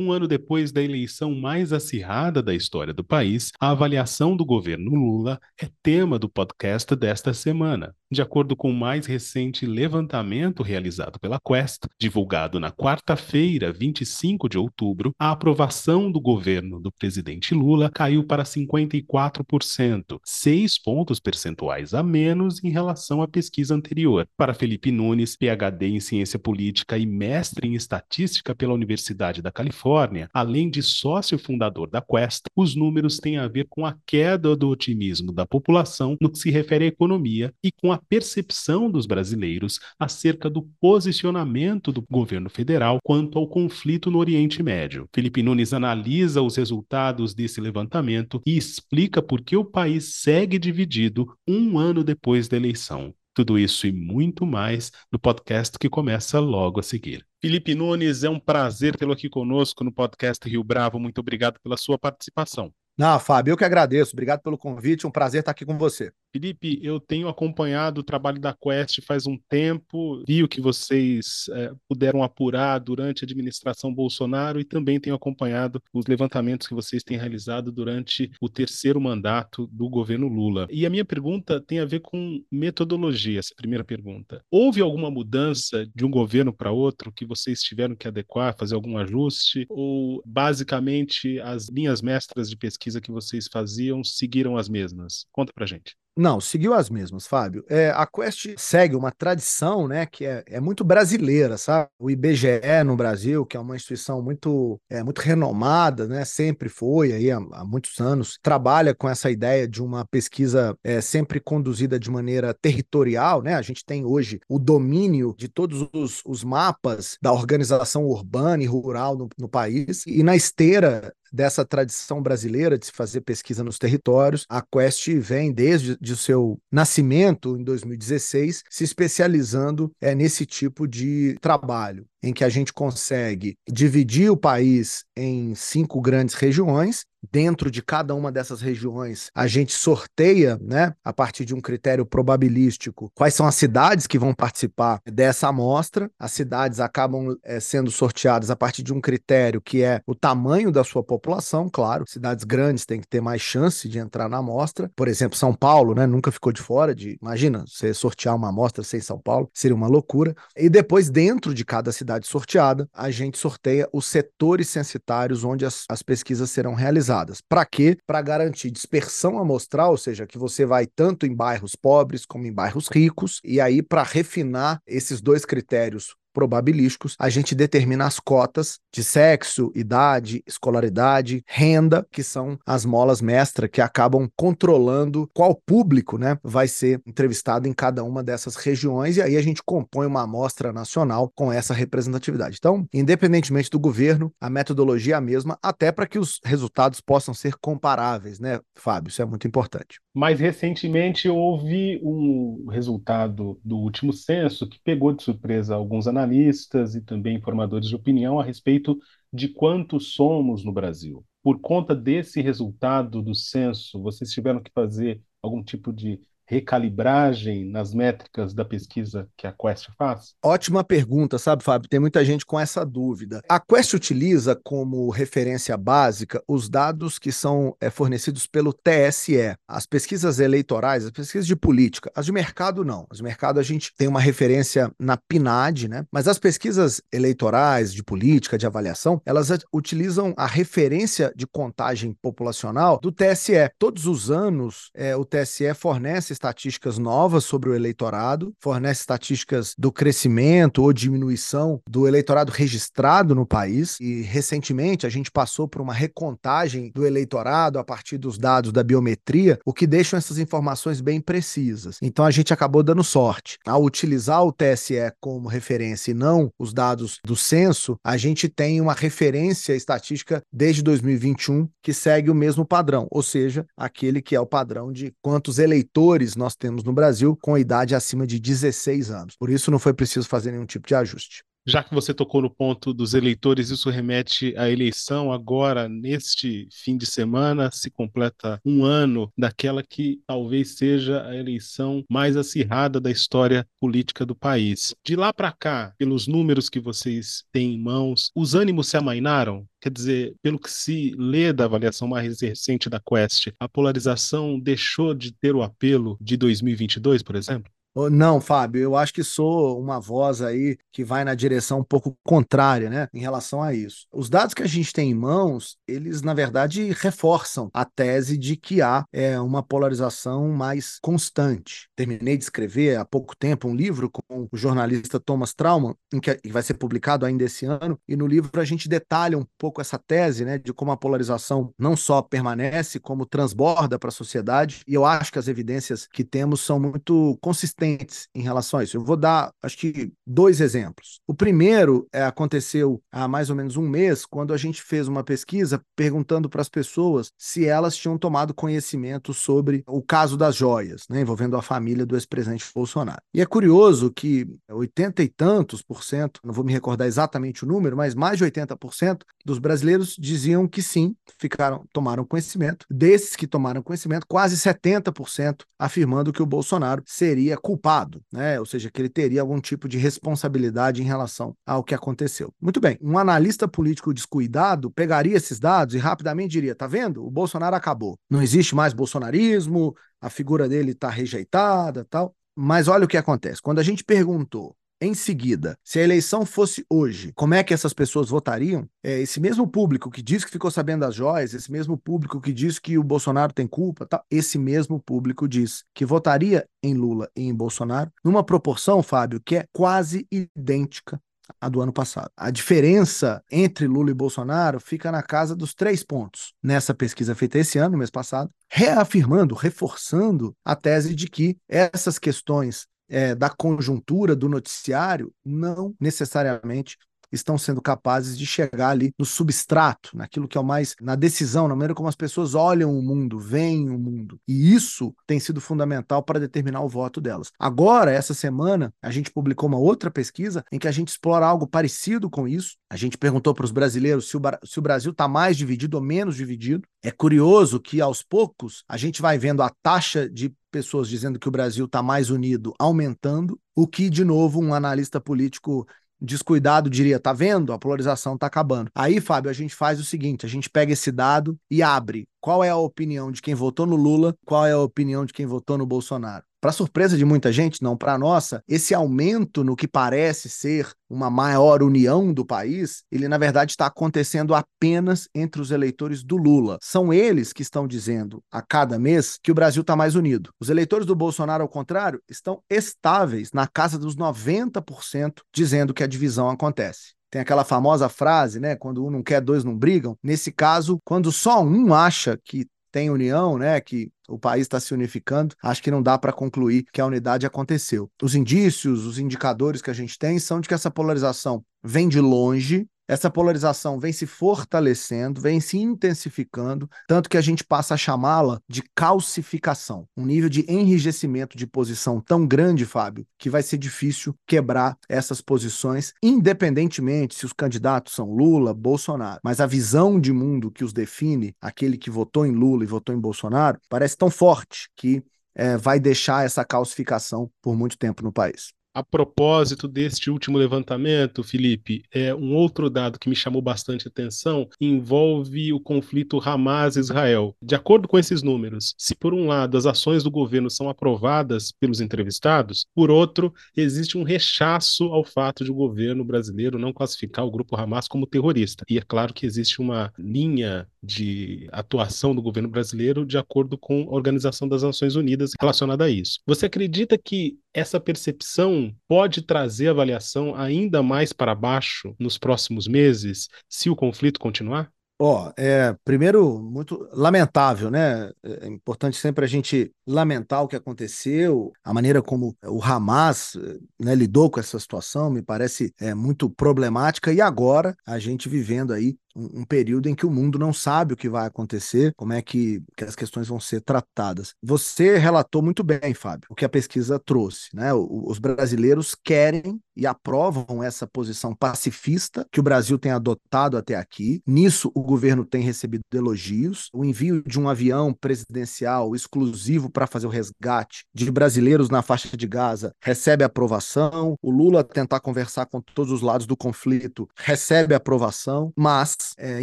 Um 0.00 0.12
ano 0.12 0.28
depois 0.28 0.70
da 0.70 0.80
eleição 0.80 1.34
mais 1.34 1.72
acirrada 1.72 2.40
da 2.40 2.54
história 2.54 2.94
do 2.94 3.02
país, 3.02 3.50
a 3.58 3.70
avaliação 3.70 4.36
do 4.36 4.44
governo 4.44 4.94
Lula 4.94 5.40
é 5.60 5.68
tema 5.82 6.20
do 6.20 6.28
podcast 6.28 6.94
desta 6.94 7.34
semana. 7.34 7.92
De 8.10 8.22
acordo 8.22 8.54
com 8.54 8.70
o 8.70 8.74
mais 8.74 9.06
recente 9.06 9.66
levantamento 9.66 10.62
realizado 10.62 11.18
pela 11.18 11.38
Quest, 11.38 11.86
divulgado 12.00 12.60
na 12.60 12.70
quarta-feira, 12.70 13.72
25 13.72 14.48
de 14.48 14.56
outubro, 14.56 15.12
a 15.18 15.32
aprovação 15.32 16.10
do 16.10 16.20
governo 16.20 16.80
do 16.80 16.92
presidente 16.92 17.52
Lula 17.52 17.90
caiu 17.90 18.24
para 18.24 18.44
54%, 18.44 20.20
seis 20.24 20.80
pontos 20.80 21.18
percentuais 21.18 21.92
a 21.92 22.04
menos 22.04 22.62
em 22.62 22.70
relação 22.70 23.20
à 23.20 23.26
pesquisa 23.26 23.74
anterior. 23.74 24.26
Para 24.36 24.54
Felipe 24.54 24.92
Nunes, 24.92 25.36
PhD 25.36 25.88
em 25.88 26.00
ciência 26.00 26.38
política 26.38 26.96
e 26.96 27.04
mestre 27.04 27.66
em 27.66 27.74
estatística 27.74 28.54
pela 28.54 28.72
Universidade 28.72 29.42
da 29.42 29.50
Califórnia, 29.52 29.87
além 30.32 30.68
de 30.68 30.82
sócio 30.82 31.38
fundador 31.38 31.88
da 31.88 32.00
Quest, 32.00 32.46
os 32.54 32.74
números 32.74 33.18
têm 33.18 33.38
a 33.38 33.48
ver 33.48 33.66
com 33.68 33.86
a 33.86 33.96
queda 34.06 34.56
do 34.56 34.68
otimismo 34.68 35.32
da 35.32 35.46
população 35.46 36.16
no 36.20 36.30
que 36.30 36.38
se 36.38 36.50
refere 36.50 36.84
à 36.84 36.88
economia 36.88 37.52
e 37.62 37.70
com 37.70 37.92
a 37.92 37.98
percepção 37.98 38.90
dos 38.90 39.06
brasileiros 39.06 39.78
acerca 39.98 40.50
do 40.50 40.62
posicionamento 40.80 41.92
do 41.92 42.02
governo 42.10 42.50
federal 42.50 42.98
quanto 43.02 43.38
ao 43.38 43.46
conflito 43.46 44.10
no 44.10 44.18
Oriente 44.18 44.62
Médio. 44.62 45.08
Felipe 45.14 45.42
Nunes 45.42 45.72
analisa 45.72 46.42
os 46.42 46.56
resultados 46.56 47.34
desse 47.34 47.60
levantamento 47.60 48.40
e 48.46 48.56
explica 48.56 49.22
por 49.22 49.40
que 49.40 49.56
o 49.56 49.64
país 49.64 50.16
segue 50.16 50.58
dividido 50.58 51.32
um 51.46 51.78
ano 51.78 52.02
depois 52.02 52.48
da 52.48 52.56
eleição. 52.56 53.14
Tudo 53.38 53.56
isso 53.56 53.86
e 53.86 53.92
muito 53.92 54.44
mais 54.44 54.90
no 55.12 55.16
podcast 55.16 55.78
que 55.78 55.88
começa 55.88 56.40
logo 56.40 56.80
a 56.80 56.82
seguir. 56.82 57.24
Felipe 57.40 57.72
Nunes, 57.72 58.24
é 58.24 58.28
um 58.28 58.40
prazer 58.40 58.96
tê-lo 58.96 59.12
aqui 59.12 59.28
conosco 59.28 59.84
no 59.84 59.92
podcast 59.92 60.48
Rio 60.48 60.64
Bravo. 60.64 60.98
Muito 60.98 61.20
obrigado 61.20 61.60
pela 61.60 61.76
sua 61.76 61.96
participação. 61.96 62.72
Não, 62.98 63.16
Fábio, 63.20 63.52
eu 63.52 63.56
que 63.56 63.64
agradeço. 63.64 64.12
Obrigado 64.12 64.42
pelo 64.42 64.58
convite. 64.58 65.06
Um 65.06 65.10
prazer 65.12 65.38
estar 65.38 65.52
aqui 65.52 65.64
com 65.64 65.78
você. 65.78 66.10
Felipe, 66.32 66.78
eu 66.82 67.00
tenho 67.00 67.28
acompanhado 67.28 68.00
o 68.00 68.04
trabalho 68.04 68.38
da 68.38 68.52
Quest 68.54 69.00
faz 69.02 69.26
um 69.26 69.38
tempo, 69.48 70.22
vi 70.26 70.42
o 70.42 70.48
que 70.48 70.60
vocês 70.60 71.46
é, 71.52 71.72
puderam 71.88 72.22
apurar 72.22 72.78
durante 72.78 73.24
a 73.24 73.26
administração 73.26 73.92
Bolsonaro 73.92 74.60
e 74.60 74.64
também 74.64 75.00
tenho 75.00 75.16
acompanhado 75.16 75.82
os 75.92 76.06
levantamentos 76.06 76.66
que 76.66 76.74
vocês 76.74 77.02
têm 77.02 77.16
realizado 77.16 77.72
durante 77.72 78.30
o 78.40 78.48
terceiro 78.48 79.00
mandato 79.00 79.66
do 79.68 79.88
governo 79.88 80.28
Lula. 80.28 80.66
E 80.70 80.84
a 80.84 80.90
minha 80.90 81.04
pergunta 81.04 81.60
tem 81.60 81.80
a 81.80 81.84
ver 81.84 82.00
com 82.00 82.42
metodologia, 82.50 83.38
essa 83.38 83.54
primeira 83.56 83.84
pergunta. 83.84 84.42
Houve 84.50 84.80
alguma 84.80 85.10
mudança 85.10 85.88
de 85.94 86.04
um 86.04 86.10
governo 86.10 86.52
para 86.52 86.70
outro 86.70 87.10
que 87.10 87.24
vocês 87.24 87.62
tiveram 87.62 87.96
que 87.96 88.06
adequar, 88.06 88.56
fazer 88.56 88.74
algum 88.74 88.98
ajuste? 88.98 89.66
Ou 89.70 90.22
basicamente 90.26 91.40
as 91.40 91.68
linhas 91.68 92.02
mestras 92.02 92.50
de 92.50 92.56
pesquisa 92.56 93.00
que 93.00 93.10
vocês 93.10 93.48
faziam 93.50 94.04
seguiram 94.04 94.56
as 94.56 94.68
mesmas? 94.68 95.26
Conta 95.32 95.52
pra 95.52 95.66
gente. 95.66 95.96
Não, 96.20 96.40
seguiu 96.40 96.74
as 96.74 96.90
mesmas, 96.90 97.28
Fábio. 97.28 97.64
É, 97.68 97.90
a 97.90 98.04
Quest 98.04 98.54
segue 98.56 98.96
uma 98.96 99.12
tradição, 99.12 99.86
né, 99.86 100.04
que 100.04 100.26
é, 100.26 100.42
é, 100.48 100.58
muito 100.58 100.82
brasileira, 100.82 101.56
sabe? 101.56 101.88
O 101.96 102.10
IBGE 102.10 102.82
no 102.84 102.96
Brasil, 102.96 103.46
que 103.46 103.56
é 103.56 103.60
uma 103.60 103.76
instituição 103.76 104.20
muito, 104.20 104.80
é, 104.90 105.00
muito 105.00 105.20
renomada, 105.20 106.08
né, 106.08 106.24
sempre 106.24 106.68
foi 106.68 107.12
aí 107.12 107.30
há, 107.30 107.36
há 107.36 107.64
muitos 107.64 108.00
anos, 108.00 108.36
trabalha 108.42 108.92
com 108.96 109.08
essa 109.08 109.30
ideia 109.30 109.68
de 109.68 109.80
uma 109.80 110.04
pesquisa 110.04 110.76
é, 110.82 111.00
sempre 111.00 111.38
conduzida 111.38 112.00
de 112.00 112.10
maneira 112.10 112.52
territorial, 112.52 113.40
né? 113.40 113.54
A 113.54 113.62
gente 113.62 113.84
tem 113.84 114.04
hoje 114.04 114.40
o 114.48 114.58
domínio 114.58 115.36
de 115.38 115.46
todos 115.46 115.88
os, 115.92 116.20
os 116.26 116.42
mapas 116.42 117.16
da 117.22 117.32
organização 117.32 118.04
urbana 118.04 118.64
e 118.64 118.66
rural 118.66 119.16
no, 119.16 119.28
no 119.38 119.48
país, 119.48 120.04
e 120.04 120.24
na 120.24 120.34
esteira 120.34 121.14
dessa 121.32 121.64
tradição 121.64 122.22
brasileira 122.22 122.78
de 122.78 122.86
se 122.86 122.92
fazer 122.92 123.20
pesquisa 123.20 123.64
nos 123.64 123.78
territórios. 123.78 124.44
A 124.48 124.62
Quest 124.62 125.08
vem 125.18 125.52
desde 125.52 125.96
o 126.12 126.16
seu 126.16 126.58
nascimento 126.70 127.56
em 127.56 127.64
2016 127.64 128.64
se 128.68 128.84
especializando 128.84 129.92
é, 130.00 130.14
nesse 130.14 130.44
tipo 130.46 130.86
de 130.86 131.36
trabalho 131.40 132.06
em 132.22 132.32
que 132.32 132.44
a 132.44 132.48
gente 132.48 132.72
consegue 132.72 133.56
dividir 133.68 134.30
o 134.30 134.36
país 134.36 135.04
em 135.16 135.54
cinco 135.54 136.00
grandes 136.00 136.34
regiões. 136.34 137.04
Dentro 137.32 137.68
de 137.68 137.82
cada 137.82 138.14
uma 138.14 138.30
dessas 138.30 138.60
regiões, 138.60 139.28
a 139.34 139.48
gente 139.48 139.72
sorteia, 139.72 140.56
né, 140.62 140.94
a 141.04 141.12
partir 141.12 141.44
de 141.44 141.52
um 141.52 141.60
critério 141.60 142.06
probabilístico, 142.06 143.10
quais 143.12 143.34
são 143.34 143.44
as 143.44 143.56
cidades 143.56 144.06
que 144.06 144.16
vão 144.20 144.32
participar 144.32 145.00
dessa 145.04 145.48
amostra. 145.48 146.08
As 146.16 146.30
cidades 146.30 146.78
acabam 146.78 147.36
é, 147.42 147.58
sendo 147.58 147.90
sorteadas 147.90 148.50
a 148.52 148.56
partir 148.56 148.84
de 148.84 148.94
um 148.94 149.00
critério 149.00 149.60
que 149.60 149.82
é 149.82 150.00
o 150.06 150.14
tamanho 150.14 150.70
da 150.70 150.84
sua 150.84 151.02
população, 151.02 151.68
claro. 151.68 152.04
Cidades 152.06 152.44
grandes 152.44 152.86
têm 152.86 153.00
que 153.00 153.08
ter 153.08 153.20
mais 153.20 153.42
chance 153.42 153.88
de 153.88 153.98
entrar 153.98 154.28
na 154.28 154.36
amostra. 154.36 154.88
Por 154.94 155.08
exemplo, 155.08 155.36
São 155.36 155.52
Paulo, 155.52 155.96
né, 155.96 156.06
nunca 156.06 156.30
ficou 156.30 156.52
de 156.52 156.62
fora 156.62 156.94
de. 156.94 157.18
Imagina, 157.20 157.64
você 157.66 157.92
sortear 157.92 158.36
uma 158.36 158.50
amostra 158.50 158.84
sem 158.84 159.00
São 159.00 159.18
Paulo, 159.18 159.50
seria 159.52 159.74
uma 159.74 159.88
loucura. 159.88 160.36
E 160.56 160.68
depois, 160.68 161.10
dentro 161.10 161.52
de 161.52 161.64
cada 161.64 161.90
cidade, 161.90 162.07
cidade 162.08 162.26
sorteada, 162.26 162.88
a 162.94 163.10
gente 163.10 163.36
sorteia 163.36 163.86
os 163.92 164.06
setores 164.06 164.68
censitários 164.70 165.44
onde 165.44 165.66
as, 165.66 165.84
as 165.90 166.02
pesquisas 166.02 166.50
serão 166.50 166.72
realizadas. 166.72 167.42
Para 167.46 167.66
quê? 167.66 167.98
Para 168.06 168.22
garantir 168.22 168.70
dispersão 168.70 169.38
amostral, 169.38 169.90
ou 169.90 169.98
seja, 169.98 170.26
que 170.26 170.38
você 170.38 170.64
vai 170.64 170.86
tanto 170.86 171.26
em 171.26 171.34
bairros 171.34 171.76
pobres 171.76 172.24
como 172.24 172.46
em 172.46 172.52
bairros 172.52 172.88
ricos, 172.88 173.40
e 173.44 173.60
aí 173.60 173.82
para 173.82 174.02
refinar 174.02 174.80
esses 174.86 175.20
dois 175.20 175.44
critérios 175.44 176.14
probabilísticos, 176.38 177.16
a 177.18 177.28
gente 177.28 177.52
determina 177.52 178.06
as 178.06 178.20
cotas 178.20 178.78
de 178.94 179.02
sexo, 179.02 179.72
idade, 179.74 180.40
escolaridade, 180.46 181.42
renda, 181.44 182.06
que 182.12 182.22
são 182.22 182.56
as 182.64 182.84
molas 182.84 183.20
mestra 183.20 183.66
que 183.66 183.80
acabam 183.80 184.30
controlando 184.36 185.28
qual 185.34 185.52
público 185.66 186.16
né, 186.16 186.38
vai 186.44 186.68
ser 186.68 187.02
entrevistado 187.04 187.66
em 187.66 187.72
cada 187.72 188.04
uma 188.04 188.22
dessas 188.22 188.54
regiões, 188.54 189.16
e 189.16 189.22
aí 189.22 189.36
a 189.36 189.42
gente 189.42 189.64
compõe 189.64 190.06
uma 190.06 190.22
amostra 190.22 190.72
nacional 190.72 191.28
com 191.34 191.52
essa 191.52 191.74
representatividade. 191.74 192.54
Então, 192.56 192.86
independentemente 192.94 193.68
do 193.68 193.80
governo, 193.80 194.32
a 194.40 194.48
metodologia 194.48 195.14
é 195.14 195.18
a 195.18 195.20
mesma, 195.20 195.58
até 195.60 195.90
para 195.90 196.06
que 196.06 196.20
os 196.20 196.38
resultados 196.44 197.00
possam 197.00 197.34
ser 197.34 197.56
comparáveis, 197.60 198.38
né, 198.38 198.60
Fábio? 198.76 199.10
Isso 199.10 199.20
é 199.20 199.24
muito 199.24 199.48
importante. 199.48 199.98
Mais 200.18 200.40
recentemente 200.40 201.28
houve 201.28 202.00
um 202.02 202.66
resultado 202.70 203.60
do 203.64 203.76
último 203.78 204.12
censo 204.12 204.68
que 204.68 204.80
pegou 204.80 205.12
de 205.12 205.22
surpresa 205.22 205.76
alguns 205.76 206.08
analistas 206.08 206.96
e 206.96 207.00
também 207.00 207.40
formadores 207.40 207.88
de 207.88 207.94
opinião 207.94 208.40
a 208.40 208.42
respeito 208.42 208.98
de 209.32 209.46
quantos 209.46 210.14
somos 210.14 210.64
no 210.64 210.72
Brasil. 210.72 211.24
Por 211.40 211.60
conta 211.60 211.94
desse 211.94 212.40
resultado 212.40 213.22
do 213.22 213.32
censo, 213.32 214.02
vocês 214.02 214.32
tiveram 214.32 214.60
que 214.60 214.72
fazer 214.74 215.22
algum 215.40 215.62
tipo 215.62 215.92
de 215.92 216.18
recalibragem 216.48 217.66
nas 217.66 217.92
métricas 217.92 218.54
da 218.54 218.64
pesquisa 218.64 219.28
que 219.36 219.46
a 219.46 219.52
Quest 219.52 219.88
faz? 219.98 220.34
Ótima 220.42 220.82
pergunta, 220.82 221.38
sabe, 221.38 221.62
Fábio? 221.62 221.90
Tem 221.90 222.00
muita 222.00 222.24
gente 222.24 222.46
com 222.46 222.58
essa 222.58 222.84
dúvida. 222.86 223.42
A 223.48 223.60
Quest 223.60 223.92
utiliza 223.92 224.58
como 224.64 225.10
referência 225.10 225.76
básica 225.76 226.42
os 226.48 226.70
dados 226.70 227.18
que 227.18 227.30
são 227.30 227.76
é, 227.78 227.90
fornecidos 227.90 228.46
pelo 228.46 228.72
TSE. 228.72 229.54
As 229.68 229.84
pesquisas 229.84 230.40
eleitorais, 230.40 231.04
as 231.04 231.10
pesquisas 231.10 231.46
de 231.46 231.54
política, 231.54 232.10
as 232.14 232.24
de 232.24 232.32
mercado 232.32 232.82
não. 232.82 233.06
As 233.10 233.18
de 233.18 233.22
mercado 233.22 233.60
a 233.60 233.62
gente 233.62 233.92
tem 233.96 234.08
uma 234.08 234.20
referência 234.20 234.90
na 234.98 235.18
PNAD, 235.18 235.86
né? 235.86 236.06
Mas 236.10 236.26
as 236.26 236.38
pesquisas 236.38 237.02
eleitorais, 237.12 237.92
de 237.92 238.02
política, 238.02 238.56
de 238.56 238.66
avaliação, 238.66 239.20
elas 239.26 239.50
utilizam 239.70 240.32
a 240.34 240.46
referência 240.46 241.30
de 241.36 241.46
contagem 241.46 242.16
populacional 242.22 242.98
do 243.02 243.12
TSE. 243.12 243.70
Todos 243.78 244.06
os 244.06 244.30
anos, 244.30 244.90
é, 244.94 245.14
o 245.14 245.26
TSE 245.26 245.74
fornece 245.74 246.37
estatísticas 246.38 246.98
novas 246.98 247.44
sobre 247.44 247.68
o 247.68 247.74
eleitorado, 247.74 248.54
fornece 248.60 249.00
estatísticas 249.00 249.74
do 249.76 249.90
crescimento 249.90 250.82
ou 250.82 250.92
diminuição 250.92 251.80
do 251.88 252.06
eleitorado 252.06 252.52
registrado 252.52 253.34
no 253.34 253.44
país. 253.44 253.98
E 254.00 254.22
recentemente 254.22 255.06
a 255.06 255.10
gente 255.10 255.30
passou 255.30 255.66
por 255.68 255.82
uma 255.82 255.92
recontagem 255.92 256.92
do 256.94 257.04
eleitorado 257.04 257.78
a 257.78 257.84
partir 257.84 258.18
dos 258.18 258.38
dados 258.38 258.72
da 258.72 258.82
biometria, 258.82 259.58
o 259.66 259.72
que 259.72 259.86
deixa 259.86 260.16
essas 260.16 260.38
informações 260.38 261.00
bem 261.00 261.20
precisas. 261.20 261.98
Então 262.00 262.24
a 262.24 262.30
gente 262.30 262.52
acabou 262.52 262.82
dando 262.82 263.02
sorte. 263.02 263.58
Ao 263.66 263.82
utilizar 263.82 264.44
o 264.44 264.52
TSE 264.52 265.12
como 265.20 265.48
referência 265.48 266.12
e 266.12 266.14
não 266.14 266.50
os 266.58 266.72
dados 266.72 267.18
do 267.24 267.36
censo, 267.36 267.96
a 268.04 268.16
gente 268.16 268.48
tem 268.48 268.80
uma 268.80 268.92
referência 268.92 269.74
estatística 269.74 270.42
desde 270.52 270.82
2021 270.82 271.68
que 271.82 271.92
segue 271.92 272.30
o 272.30 272.34
mesmo 272.34 272.64
padrão, 272.64 273.08
ou 273.10 273.22
seja, 273.22 273.66
aquele 273.76 274.20
que 274.20 274.36
é 274.36 274.40
o 274.40 274.46
padrão 274.46 274.92
de 274.92 275.12
quantos 275.22 275.58
eleitores 275.58 276.27
nós 276.36 276.56
temos 276.56 276.84
no 276.84 276.92
Brasil 276.92 277.36
com 277.40 277.56
idade 277.56 277.94
acima 277.94 278.26
de 278.26 278.38
16 278.38 279.10
anos. 279.10 279.36
Por 279.36 279.50
isso 279.50 279.70
não 279.70 279.78
foi 279.78 279.94
preciso 279.94 280.28
fazer 280.28 280.52
nenhum 280.52 280.66
tipo 280.66 280.86
de 280.86 280.94
ajuste. 280.94 281.44
Já 281.68 281.84
que 281.84 281.94
você 281.94 282.14
tocou 282.14 282.40
no 282.40 282.48
ponto 282.48 282.94
dos 282.94 283.12
eleitores, 283.12 283.68
isso 283.68 283.90
remete 283.90 284.56
à 284.56 284.70
eleição 284.70 285.30
agora, 285.30 285.86
neste 285.86 286.66
fim 286.72 286.96
de 286.96 287.04
semana, 287.04 287.70
se 287.70 287.90
completa 287.90 288.58
um 288.64 288.86
ano 288.86 289.30
daquela 289.36 289.82
que 289.82 290.18
talvez 290.26 290.78
seja 290.78 291.22
a 291.26 291.36
eleição 291.36 292.02
mais 292.10 292.38
acirrada 292.38 292.98
da 292.98 293.10
história 293.10 293.68
política 293.78 294.24
do 294.24 294.34
país. 294.34 294.94
De 295.04 295.14
lá 295.14 295.30
para 295.30 295.52
cá, 295.52 295.92
pelos 295.98 296.26
números 296.26 296.70
que 296.70 296.80
vocês 296.80 297.44
têm 297.52 297.74
em 297.74 297.78
mãos, 297.78 298.30
os 298.34 298.54
ânimos 298.54 298.88
se 298.88 298.96
amainaram? 298.96 299.66
Quer 299.78 299.90
dizer, 299.90 300.36
pelo 300.40 300.58
que 300.58 300.70
se 300.70 301.14
lê 301.18 301.52
da 301.52 301.66
avaliação 301.66 302.08
mais 302.08 302.40
recente 302.40 302.88
da 302.88 302.98
Quest, 302.98 303.48
a 303.60 303.68
polarização 303.68 304.58
deixou 304.58 305.12
de 305.12 305.32
ter 305.32 305.54
o 305.54 305.62
apelo 305.62 306.16
de 306.18 306.34
2022, 306.38 307.22
por 307.22 307.36
exemplo? 307.36 307.70
Não, 308.12 308.40
Fábio, 308.40 308.80
eu 308.80 308.94
acho 308.94 309.12
que 309.12 309.24
sou 309.24 309.80
uma 309.80 309.98
voz 309.98 310.40
aí 310.40 310.78
que 310.92 311.02
vai 311.02 311.24
na 311.24 311.34
direção 311.34 311.80
um 311.80 311.84
pouco 311.84 312.16
contrária, 312.22 312.88
né, 312.88 313.08
em 313.12 313.18
relação 313.18 313.60
a 313.60 313.74
isso. 313.74 314.06
Os 314.12 314.30
dados 314.30 314.54
que 314.54 314.62
a 314.62 314.68
gente 314.68 314.92
tem 314.92 315.10
em 315.10 315.14
mãos, 315.14 315.76
eles 315.86 316.22
na 316.22 316.32
verdade 316.32 316.92
reforçam 316.92 317.68
a 317.74 317.84
tese 317.84 318.38
de 318.38 318.54
que 318.56 318.80
há 318.80 319.04
é, 319.12 319.40
uma 319.40 319.64
polarização 319.64 320.48
mais 320.48 320.98
constante. 321.02 321.88
Terminei 321.96 322.36
de 322.36 322.44
escrever 322.44 322.96
há 322.96 323.04
pouco 323.04 323.36
tempo 323.36 323.66
um 323.66 323.74
livro 323.74 324.08
com 324.08 324.48
o 324.52 324.56
jornalista 324.56 325.18
Thomas 325.18 325.52
Trauman, 325.52 325.94
que 326.22 326.52
vai 326.52 326.62
ser 326.62 326.74
publicado 326.74 327.26
ainda 327.26 327.44
esse 327.44 327.66
ano, 327.66 327.98
e 328.06 328.14
no 328.14 328.28
livro 328.28 328.60
a 328.60 328.64
gente 328.64 328.88
detalha 328.88 329.36
um 329.36 329.46
pouco 329.58 329.80
essa 329.80 329.98
tese, 329.98 330.44
né, 330.44 330.56
de 330.56 330.72
como 330.72 330.92
a 330.92 330.96
polarização 330.96 331.72
não 331.76 331.96
só 331.96 332.22
permanece, 332.22 333.00
como 333.00 333.26
transborda 333.26 333.98
para 333.98 334.08
a 334.08 334.12
sociedade. 334.12 334.82
E 334.86 334.94
eu 334.94 335.04
acho 335.04 335.32
que 335.32 335.38
as 335.38 335.48
evidências 335.48 336.06
que 336.06 336.22
temos 336.22 336.60
são 336.60 336.78
muito 336.78 337.36
consistentes 337.40 337.77
em 337.86 338.42
relação 338.42 338.80
a 338.80 338.84
isso. 338.84 338.96
Eu 338.96 339.04
vou 339.04 339.16
dar, 339.16 339.52
acho 339.62 339.76
que, 339.76 340.12
dois 340.26 340.60
exemplos. 340.60 341.20
O 341.26 341.34
primeiro 341.34 342.06
é, 342.12 342.22
aconteceu 342.22 343.02
há 343.12 343.28
mais 343.28 343.50
ou 343.50 343.56
menos 343.56 343.76
um 343.76 343.88
mês, 343.88 344.24
quando 344.26 344.52
a 344.52 344.56
gente 344.56 344.82
fez 344.82 345.08
uma 345.08 345.22
pesquisa 345.24 345.80
perguntando 345.94 346.48
para 346.48 346.60
as 346.60 346.68
pessoas 346.68 347.30
se 347.36 347.66
elas 347.66 347.96
tinham 347.96 348.18
tomado 348.18 348.54
conhecimento 348.54 349.32
sobre 349.32 349.82
o 349.86 350.02
caso 350.02 350.36
das 350.36 350.56
joias, 350.56 351.04
né, 351.08 351.20
envolvendo 351.20 351.56
a 351.56 351.62
família 351.62 352.06
do 352.06 352.16
ex-presidente 352.16 352.64
Bolsonaro. 352.74 353.20
E 353.32 353.40
é 353.40 353.46
curioso 353.46 354.10
que 354.10 354.46
80 354.70 355.22
e 355.22 355.28
tantos 355.28 355.82
por 355.82 356.02
cento, 356.02 356.40
não 356.44 356.52
vou 356.52 356.64
me 356.64 356.72
recordar 356.72 357.06
exatamente 357.06 357.64
o 357.64 357.68
número, 357.68 357.96
mas 357.96 358.14
mais 358.14 358.38
de 358.38 358.44
80% 358.44 359.22
dos 359.44 359.58
brasileiros 359.58 360.16
diziam 360.18 360.66
que 360.66 360.82
sim, 360.82 361.16
ficaram, 361.38 361.84
tomaram 361.92 362.24
conhecimento. 362.24 362.86
Desses 362.90 363.36
que 363.36 363.46
tomaram 363.46 363.82
conhecimento, 363.82 364.26
quase 364.26 364.56
70% 364.56 365.62
afirmando 365.78 366.32
que 366.32 366.42
o 366.42 366.46
Bolsonaro 366.46 367.02
seria 367.06 367.56
culpado, 367.68 368.22
né? 368.32 368.58
Ou 368.58 368.64
seja, 368.64 368.90
que 368.90 368.98
ele 368.98 369.10
teria 369.10 369.42
algum 369.42 369.60
tipo 369.60 369.86
de 369.86 369.98
responsabilidade 369.98 371.02
em 371.02 371.04
relação 371.04 371.54
ao 371.66 371.84
que 371.84 371.94
aconteceu. 371.94 372.50
Muito 372.58 372.80
bem, 372.80 372.96
um 373.02 373.18
analista 373.18 373.68
político 373.68 374.14
descuidado 374.14 374.90
pegaria 374.90 375.36
esses 375.36 375.60
dados 375.60 375.94
e 375.94 375.98
rapidamente 375.98 376.52
diria: 376.52 376.74
tá 376.74 376.86
vendo? 376.86 377.22
O 377.22 377.30
Bolsonaro 377.30 377.76
acabou. 377.76 378.18
Não 378.30 378.40
existe 378.40 378.74
mais 378.74 378.94
bolsonarismo, 378.94 379.94
a 380.18 380.30
figura 380.30 380.66
dele 380.66 380.92
está 380.92 381.10
rejeitada, 381.10 382.06
tal. 382.08 382.34
Mas 382.56 382.88
olha 382.88 383.04
o 383.04 383.08
que 383.08 383.18
acontece. 383.18 383.60
Quando 383.60 383.80
a 383.80 383.82
gente 383.82 384.02
perguntou 384.02 384.74
em 385.00 385.14
seguida, 385.14 385.78
se 385.84 385.98
a 385.98 386.02
eleição 386.02 386.44
fosse 386.44 386.84
hoje, 386.90 387.32
como 387.34 387.54
é 387.54 387.62
que 387.62 387.72
essas 387.72 387.92
pessoas 387.92 388.28
votariam? 388.28 388.88
É, 389.02 389.20
esse 389.20 389.40
mesmo 389.40 389.66
público 389.66 390.10
que 390.10 390.22
diz 390.22 390.44
que 390.44 390.50
ficou 390.50 390.70
sabendo 390.70 391.00
das 391.00 391.14
joias, 391.14 391.54
esse 391.54 391.70
mesmo 391.70 391.96
público 391.96 392.40
que 392.40 392.52
diz 392.52 392.78
que 392.78 392.98
o 392.98 393.04
Bolsonaro 393.04 393.52
tem 393.52 393.66
culpa, 393.66 394.06
tá? 394.06 394.22
esse 394.30 394.58
mesmo 394.58 395.00
público 395.00 395.48
diz 395.48 395.84
que 395.94 396.04
votaria 396.04 396.66
em 396.82 396.94
Lula 396.94 397.30
e 397.36 397.42
em 397.42 397.54
Bolsonaro 397.54 398.10
numa 398.24 398.42
proporção, 398.42 399.02
Fábio, 399.02 399.40
que 399.44 399.56
é 399.56 399.66
quase 399.72 400.26
idêntica 400.30 401.20
a 401.60 401.68
do 401.68 401.80
ano 401.80 401.92
passado. 401.92 402.30
A 402.36 402.50
diferença 402.50 403.42
entre 403.50 403.86
Lula 403.86 404.10
e 404.10 404.14
Bolsonaro 404.14 404.78
fica 404.80 405.10
na 405.10 405.22
casa 405.22 405.56
dos 405.56 405.74
três 405.74 406.02
pontos 406.02 406.52
nessa 406.62 406.94
pesquisa 406.94 407.34
feita 407.34 407.58
esse 407.58 407.78
ano, 407.78 407.92
no 407.92 407.98
mês 407.98 408.10
passado, 408.10 408.50
reafirmando, 408.70 409.54
reforçando 409.54 410.54
a 410.64 410.76
tese 410.76 411.14
de 411.14 411.28
que 411.28 411.56
essas 411.68 412.18
questões 412.18 412.86
é, 413.08 413.34
da 413.34 413.50
conjuntura 413.50 414.36
do 414.36 414.48
noticiário 414.48 415.32
não 415.44 415.94
necessariamente 416.00 416.96
estão 417.32 417.58
sendo 417.58 417.80
capazes 417.80 418.38
de 418.38 418.46
chegar 418.46 418.90
ali 418.90 419.12
no 419.18 419.24
substrato, 419.24 420.16
naquilo 420.16 420.48
que 420.48 420.56
é 420.56 420.60
o 420.60 420.64
mais 420.64 420.94
na 421.00 421.14
decisão, 421.14 421.68
na 421.68 421.74
maneira 421.74 421.94
como 421.94 422.08
as 422.08 422.14
pessoas 422.14 422.54
olham 422.54 422.96
o 422.96 423.02
mundo, 423.02 423.38
veem 423.38 423.90
o 423.90 423.98
mundo. 423.98 424.40
E 424.46 424.74
isso 424.74 425.14
tem 425.26 425.38
sido 425.38 425.60
fundamental 425.60 426.22
para 426.22 426.40
determinar 426.40 426.80
o 426.80 426.88
voto 426.88 427.20
delas. 427.20 427.50
Agora, 427.58 428.10
essa 428.10 428.34
semana, 428.34 428.92
a 429.02 429.10
gente 429.10 429.30
publicou 429.30 429.68
uma 429.68 429.78
outra 429.78 430.10
pesquisa 430.10 430.64
em 430.72 430.78
que 430.78 430.88
a 430.88 430.92
gente 430.92 431.08
explora 431.08 431.46
algo 431.46 431.66
parecido 431.66 432.30
com 432.30 432.48
isso. 432.48 432.76
A 432.90 432.96
gente 432.96 433.18
perguntou 433.18 433.54
para 433.54 433.64
os 433.64 433.72
brasileiros 433.72 434.28
se 434.28 434.36
o, 434.36 434.40
se 434.64 434.78
o 434.78 434.82
Brasil 434.82 435.12
está 435.12 435.28
mais 435.28 435.56
dividido 435.56 435.96
ou 435.96 436.02
menos 436.02 436.36
dividido. 436.36 436.86
É 437.02 437.10
curioso 437.10 437.80
que 437.80 438.00
aos 438.00 438.22
poucos 438.22 438.84
a 438.88 438.96
gente 438.96 439.20
vai 439.20 439.38
vendo 439.38 439.62
a 439.62 439.70
taxa 439.82 440.28
de 440.28 440.52
pessoas 440.70 441.08
dizendo 441.08 441.38
que 441.38 441.48
o 441.48 441.50
Brasil 441.50 441.86
está 441.86 442.02
mais 442.02 442.30
unido 442.30 442.74
aumentando, 442.78 443.58
o 443.74 443.86
que, 443.86 444.10
de 444.10 444.24
novo, 444.24 444.60
um 444.60 444.74
analista 444.74 445.20
político 445.20 445.86
descuidado 446.20 446.90
diria, 446.90 447.20
tá 447.20 447.32
vendo? 447.32 447.72
A 447.72 447.78
polarização 447.78 448.36
tá 448.36 448.46
acabando. 448.46 448.90
Aí, 448.94 449.20
Fábio, 449.20 449.50
a 449.50 449.54
gente 449.54 449.74
faz 449.74 450.00
o 450.00 450.04
seguinte, 450.04 450.44
a 450.44 450.48
gente 450.48 450.68
pega 450.68 450.92
esse 450.92 451.12
dado 451.12 451.58
e 451.70 451.82
abre. 451.82 452.26
Qual 452.40 452.62
é 452.64 452.70
a 452.70 452.76
opinião 452.76 453.30
de 453.30 453.40
quem 453.40 453.54
votou 453.54 453.86
no 453.86 453.96
Lula? 453.96 454.34
Qual 454.44 454.66
é 454.66 454.72
a 454.72 454.78
opinião 454.78 455.24
de 455.24 455.32
quem 455.32 455.46
votou 455.46 455.78
no 455.78 455.86
Bolsonaro? 455.86 456.47
Para 456.60 456.72
surpresa 456.72 457.16
de 457.16 457.24
muita 457.24 457.52
gente, 457.52 457.82
não 457.82 457.96
para 457.96 458.18
nossa, 458.18 458.62
esse 458.66 458.92
aumento 458.92 459.62
no 459.62 459.76
que 459.76 459.86
parece 459.86 460.48
ser 460.48 460.90
uma 461.08 461.30
maior 461.30 461.84
união 461.84 462.32
do 462.32 462.44
país, 462.44 463.04
ele 463.12 463.28
na 463.28 463.38
verdade 463.38 463.70
está 463.70 463.86
acontecendo 463.86 464.52
apenas 464.54 465.28
entre 465.32 465.62
os 465.62 465.70
eleitores 465.70 466.24
do 466.24 466.36
Lula. 466.36 466.76
São 466.82 467.12
eles 467.12 467.52
que 467.52 467.62
estão 467.62 467.86
dizendo 467.86 468.42
a 468.50 468.60
cada 468.60 468.98
mês 468.98 469.38
que 469.40 469.52
o 469.52 469.54
Brasil 469.54 469.82
está 469.82 469.94
mais 469.94 470.16
unido. 470.16 470.50
Os 470.58 470.68
eleitores 470.68 471.06
do 471.06 471.14
Bolsonaro, 471.14 471.62
ao 471.62 471.68
contrário, 471.68 472.20
estão 472.28 472.60
estáveis 472.68 473.52
na 473.52 473.68
casa 473.68 473.96
dos 473.96 474.16
90%, 474.16 475.42
dizendo 475.54 475.94
que 475.94 476.02
a 476.02 476.08
divisão 476.08 476.50
acontece. 476.50 477.14
Tem 477.30 477.40
aquela 477.40 477.62
famosa 477.62 478.08
frase, 478.08 478.58
né? 478.58 478.74
Quando 478.74 479.06
um 479.06 479.10
não 479.10 479.22
quer, 479.22 479.40
dois 479.40 479.62
não 479.62 479.76
brigam. 479.76 480.16
Nesse 480.22 480.50
caso, 480.50 480.98
quando 481.04 481.30
só 481.30 481.62
um 481.62 481.94
acha 481.94 482.36
que 482.42 482.66
tem 482.90 483.10
união, 483.10 483.58
né, 483.58 483.80
que 483.80 484.10
o 484.28 484.38
país 484.38 484.62
está 484.62 484.78
se 484.78 484.92
unificando, 484.92 485.56
acho 485.62 485.82
que 485.82 485.90
não 485.90 486.02
dá 486.02 486.18
para 486.18 486.32
concluir 486.32 486.84
que 486.92 487.00
a 487.00 487.06
unidade 487.06 487.46
aconteceu. 487.46 488.10
Os 488.22 488.34
indícios, 488.34 489.06
os 489.06 489.18
indicadores 489.18 489.80
que 489.80 489.90
a 489.90 489.94
gente 489.94 490.18
tem 490.18 490.38
são 490.38 490.60
de 490.60 490.68
que 490.68 490.74
essa 490.74 490.90
polarização 490.90 491.64
vem 491.82 492.08
de 492.08 492.20
longe, 492.20 492.86
essa 493.08 493.30
polarização 493.30 493.98
vem 493.98 494.12
se 494.12 494.26
fortalecendo, 494.26 495.40
vem 495.40 495.60
se 495.60 495.78
intensificando, 495.78 496.88
tanto 497.08 497.28
que 497.30 497.38
a 497.38 497.40
gente 497.40 497.64
passa 497.64 497.94
a 497.94 497.96
chamá-la 497.96 498.60
de 498.68 498.82
calcificação, 498.94 500.06
um 500.14 500.26
nível 500.26 500.50
de 500.50 500.64
enrijecimento 500.68 501.56
de 501.56 501.66
posição 501.66 502.20
tão 502.20 502.46
grande, 502.46 502.84
Fábio, 502.84 503.26
que 503.38 503.48
vai 503.48 503.62
ser 503.62 503.78
difícil 503.78 504.34
quebrar 504.46 504.96
essas 505.08 505.40
posições, 505.40 506.12
independentemente 506.22 507.34
se 507.34 507.46
os 507.46 507.52
candidatos 507.52 508.14
são 508.14 508.30
Lula, 508.30 508.74
Bolsonaro. 508.74 509.40
Mas 509.42 509.60
a 509.60 509.66
visão 509.66 510.20
de 510.20 510.32
mundo 510.32 510.70
que 510.70 510.84
os 510.84 510.92
define, 510.92 511.56
aquele 511.60 511.96
que 511.96 512.10
votou 512.10 512.44
em 512.44 512.52
Lula 512.52 512.84
e 512.84 512.86
votou 512.86 513.14
em 513.14 513.20
Bolsonaro, 513.20 513.80
parece 513.88 514.16
tão 514.16 514.30
forte 514.30 514.90
que 514.94 515.22
é, 515.54 515.76
vai 515.76 515.98
deixar 515.98 516.44
essa 516.44 516.64
calcificação 516.64 517.50
por 517.62 517.74
muito 517.74 517.96
tempo 517.96 518.22
no 518.22 518.32
país. 518.32 518.72
A 518.98 519.02
propósito 519.04 519.86
deste 519.86 520.28
último 520.28 520.58
levantamento, 520.58 521.44
Felipe, 521.44 522.02
é 522.12 522.34
um 522.34 522.52
outro 522.52 522.90
dado 522.90 523.16
que 523.16 523.28
me 523.28 523.36
chamou 523.36 523.62
bastante 523.62 524.08
atenção 524.08 524.68
envolve 524.80 525.72
o 525.72 525.78
conflito 525.78 526.40
Hamas-Israel. 526.44 527.54
De 527.62 527.76
acordo 527.76 528.08
com 528.08 528.18
esses 528.18 528.42
números, 528.42 528.96
se 528.98 529.14
por 529.14 529.32
um 529.32 529.46
lado 529.46 529.78
as 529.78 529.86
ações 529.86 530.24
do 530.24 530.32
governo 530.32 530.68
são 530.68 530.88
aprovadas 530.88 531.70
pelos 531.70 532.00
entrevistados, 532.00 532.86
por 532.92 533.08
outro, 533.08 533.54
existe 533.76 534.18
um 534.18 534.24
rechaço 534.24 535.04
ao 535.04 535.22
fato 535.22 535.62
de 535.62 535.70
o 535.70 535.74
governo 535.74 536.24
brasileiro 536.24 536.76
não 536.76 536.92
classificar 536.92 537.46
o 537.46 537.52
grupo 537.52 537.76
Hamas 537.76 538.08
como 538.08 538.26
terrorista. 538.26 538.84
E 538.90 538.98
é 538.98 539.02
claro 539.02 539.32
que 539.32 539.46
existe 539.46 539.80
uma 539.80 540.12
linha 540.18 540.88
de 541.00 541.68
atuação 541.70 542.34
do 542.34 542.42
governo 542.42 542.68
brasileiro 542.68 543.24
de 543.24 543.38
acordo 543.38 543.78
com 543.78 544.08
a 544.10 544.14
Organização 544.16 544.68
das 544.68 544.82
Nações 544.82 545.14
Unidas 545.14 545.52
relacionada 545.60 546.02
a 546.02 546.10
isso. 546.10 546.40
Você 546.44 546.66
acredita 546.66 547.16
que 547.16 547.56
essa 547.72 548.00
percepção 548.00 548.94
pode 549.06 549.42
trazer 549.42 549.88
a 549.88 549.90
avaliação 549.90 550.54
ainda 550.54 551.02
mais 551.02 551.32
para 551.32 551.54
baixo 551.54 552.14
nos 552.18 552.38
próximos 552.38 552.86
meses 552.88 553.48
se 553.68 553.90
o 553.90 553.96
conflito 553.96 554.40
continuar? 554.40 554.90
Ó, 555.20 555.48
oh, 555.48 555.52
é, 555.60 555.96
primeiro, 556.04 556.60
muito 556.62 557.08
lamentável, 557.12 557.90
né? 557.90 558.30
É 558.44 558.68
importante 558.68 559.16
sempre 559.16 559.44
a 559.44 559.48
gente 559.48 559.90
lamentar 560.06 560.62
o 560.62 560.68
que 560.68 560.76
aconteceu, 560.76 561.72
a 561.82 561.92
maneira 561.92 562.22
como 562.22 562.56
o 562.64 562.80
Hamas 562.80 563.54
né, 564.00 564.14
lidou 564.14 564.48
com 564.48 564.60
essa 564.60 564.78
situação, 564.78 565.28
me 565.28 565.42
parece 565.42 565.92
é, 565.98 566.14
muito 566.14 566.48
problemática, 566.48 567.32
e 567.32 567.40
agora 567.40 567.96
a 568.06 568.20
gente 568.20 568.48
vivendo 568.48 568.92
aí 568.92 569.16
um, 569.38 569.60
um, 569.60 569.64
período 569.64 570.08
em 570.08 570.14
que 570.14 570.26
o 570.26 570.30
mundo 570.30 570.58
não 570.58 570.72
sabe 570.72 571.14
o 571.14 571.16
que 571.16 571.28
vai 571.28 571.46
acontecer, 571.46 572.12
como 572.16 572.32
é 572.32 572.42
que, 572.42 572.82
que 572.96 573.04
as 573.04 573.14
questões 573.14 573.48
vão 573.48 573.60
ser 573.60 573.80
tratadas. 573.80 574.54
Você 574.62 575.16
relatou 575.16 575.62
muito 575.62 575.84
bem, 575.84 576.14
Fábio, 576.14 576.48
o 576.50 576.54
que 576.54 576.64
a 576.64 576.68
pesquisa 576.68 577.18
trouxe. 577.18 577.68
Né? 577.74 577.92
os 577.94 578.38
brasileiros 578.38 579.14
querem 579.14 579.80
e 579.98 580.06
aprovam 580.06 580.82
essa 580.82 581.08
posição 581.08 581.52
pacifista 581.52 582.46
que 582.52 582.60
o 582.60 582.62
Brasil 582.62 582.96
tem 582.98 583.10
adotado 583.10 583.76
até 583.76 583.96
aqui. 583.96 584.40
Nisso, 584.46 584.92
o 584.94 585.02
governo 585.02 585.44
tem 585.44 585.60
recebido 585.60 586.04
elogios. 586.14 586.88
O 586.94 587.04
envio 587.04 587.42
de 587.42 587.58
um 587.58 587.68
avião 587.68 588.14
presidencial 588.14 589.16
exclusivo 589.16 589.90
para 589.90 590.06
fazer 590.06 590.28
o 590.28 590.30
resgate 590.30 591.04
de 591.12 591.28
brasileiros 591.32 591.90
na 591.90 592.00
faixa 592.00 592.36
de 592.36 592.46
Gaza 592.46 592.92
recebe 593.02 593.42
aprovação. 593.42 594.36
O 594.40 594.52
Lula 594.52 594.84
tentar 594.84 595.18
conversar 595.18 595.66
com 595.66 595.80
todos 595.80 596.12
os 596.12 596.22
lados 596.22 596.46
do 596.46 596.56
conflito 596.56 597.28
recebe 597.36 597.92
aprovação, 597.92 598.72
mas 598.76 599.16
é 599.36 599.62